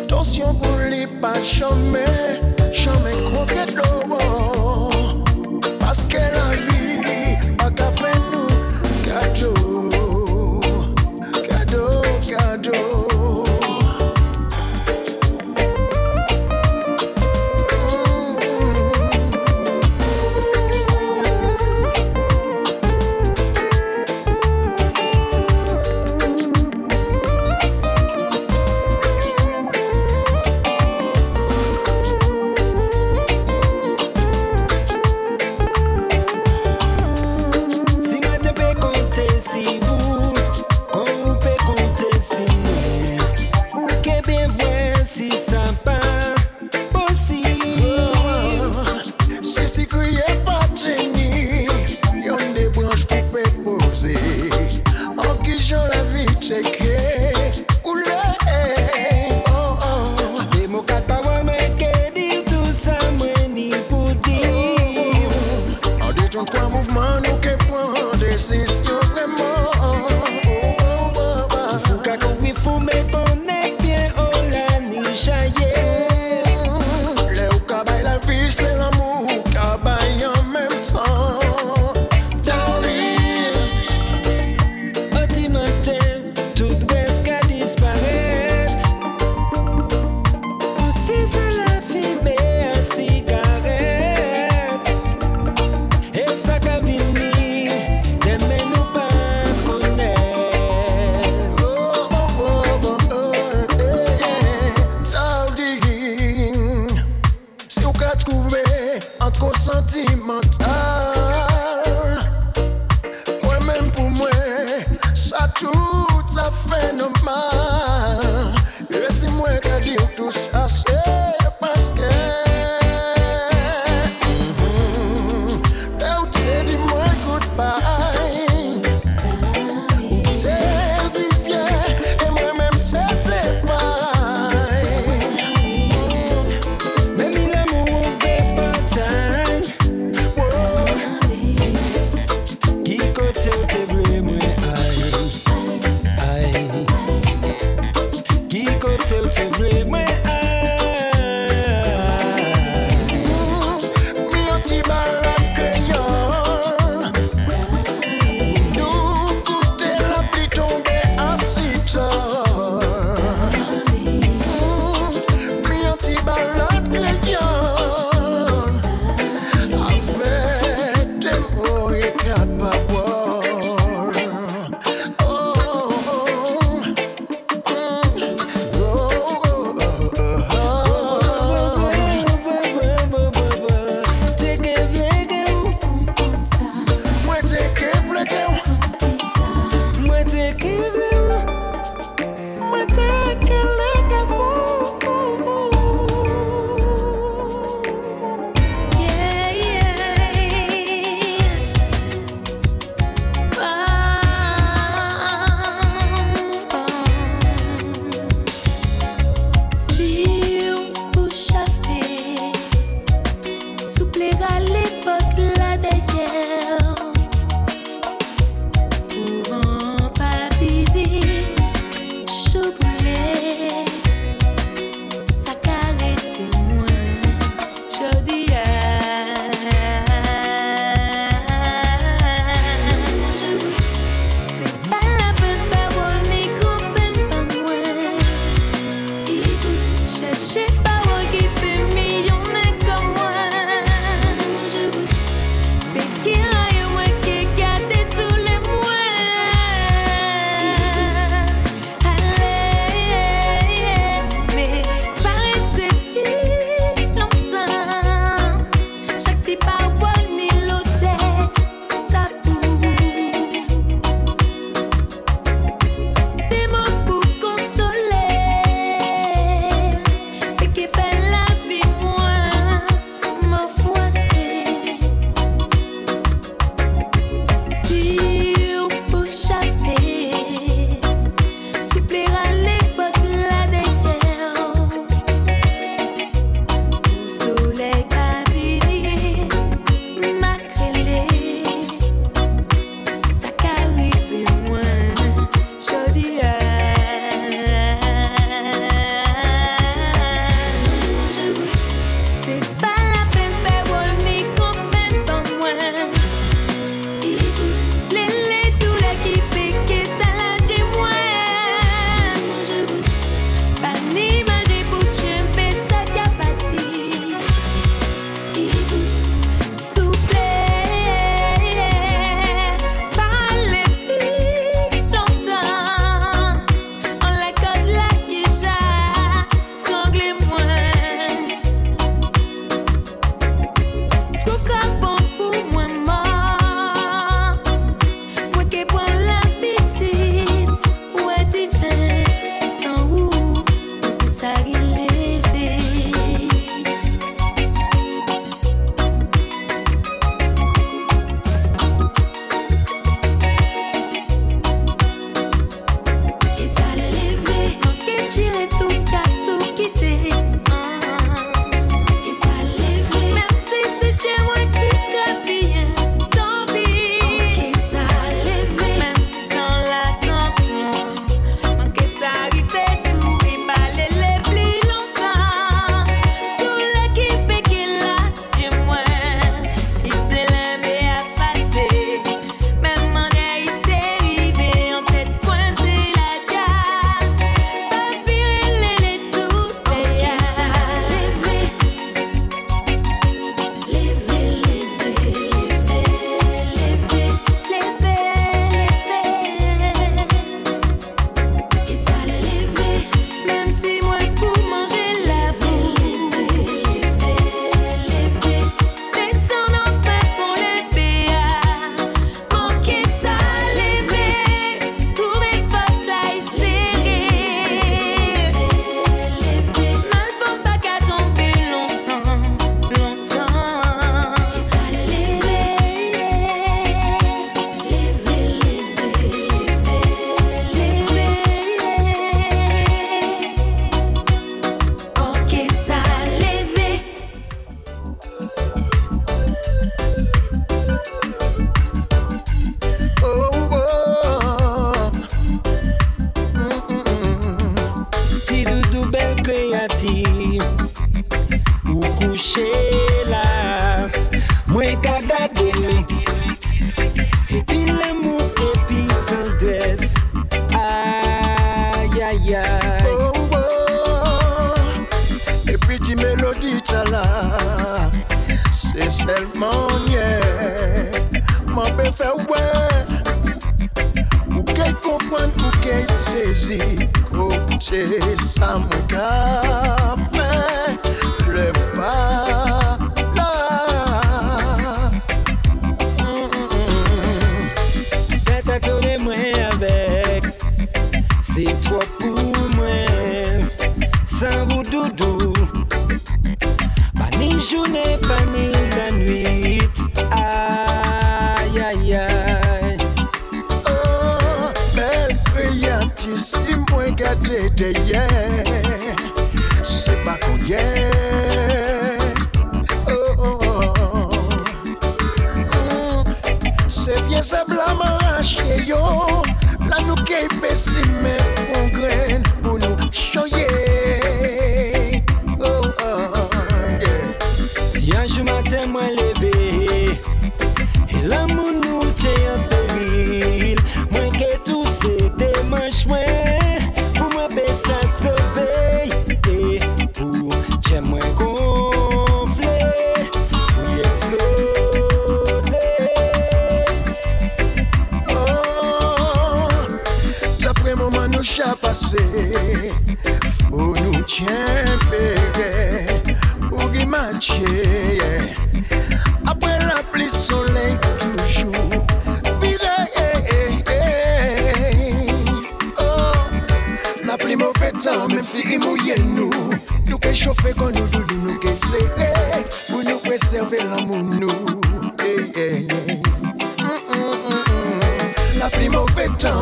Attention 0.04 0.54
pour 0.54 0.78
les 0.88 1.08
pas, 1.20 1.40
jamais, 1.40 2.40
jamais, 2.72 3.12
jamais, 3.56 3.91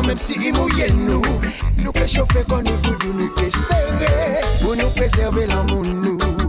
même 0.05 0.17
si 0.17 0.33
il 0.33 0.53
mouillait 0.53 0.91
nous. 0.91 1.21
Nous 1.77 1.91
préchauffer 1.91 2.43
quand 2.47 2.63
nous 2.63 2.77
doudou 2.77 3.13
nous 3.13 3.31
serré 3.49 4.41
pour 4.61 4.75
nous 4.75 4.89
préserver 4.89 5.47
l'amour 5.47 5.83
nous. 5.83 6.40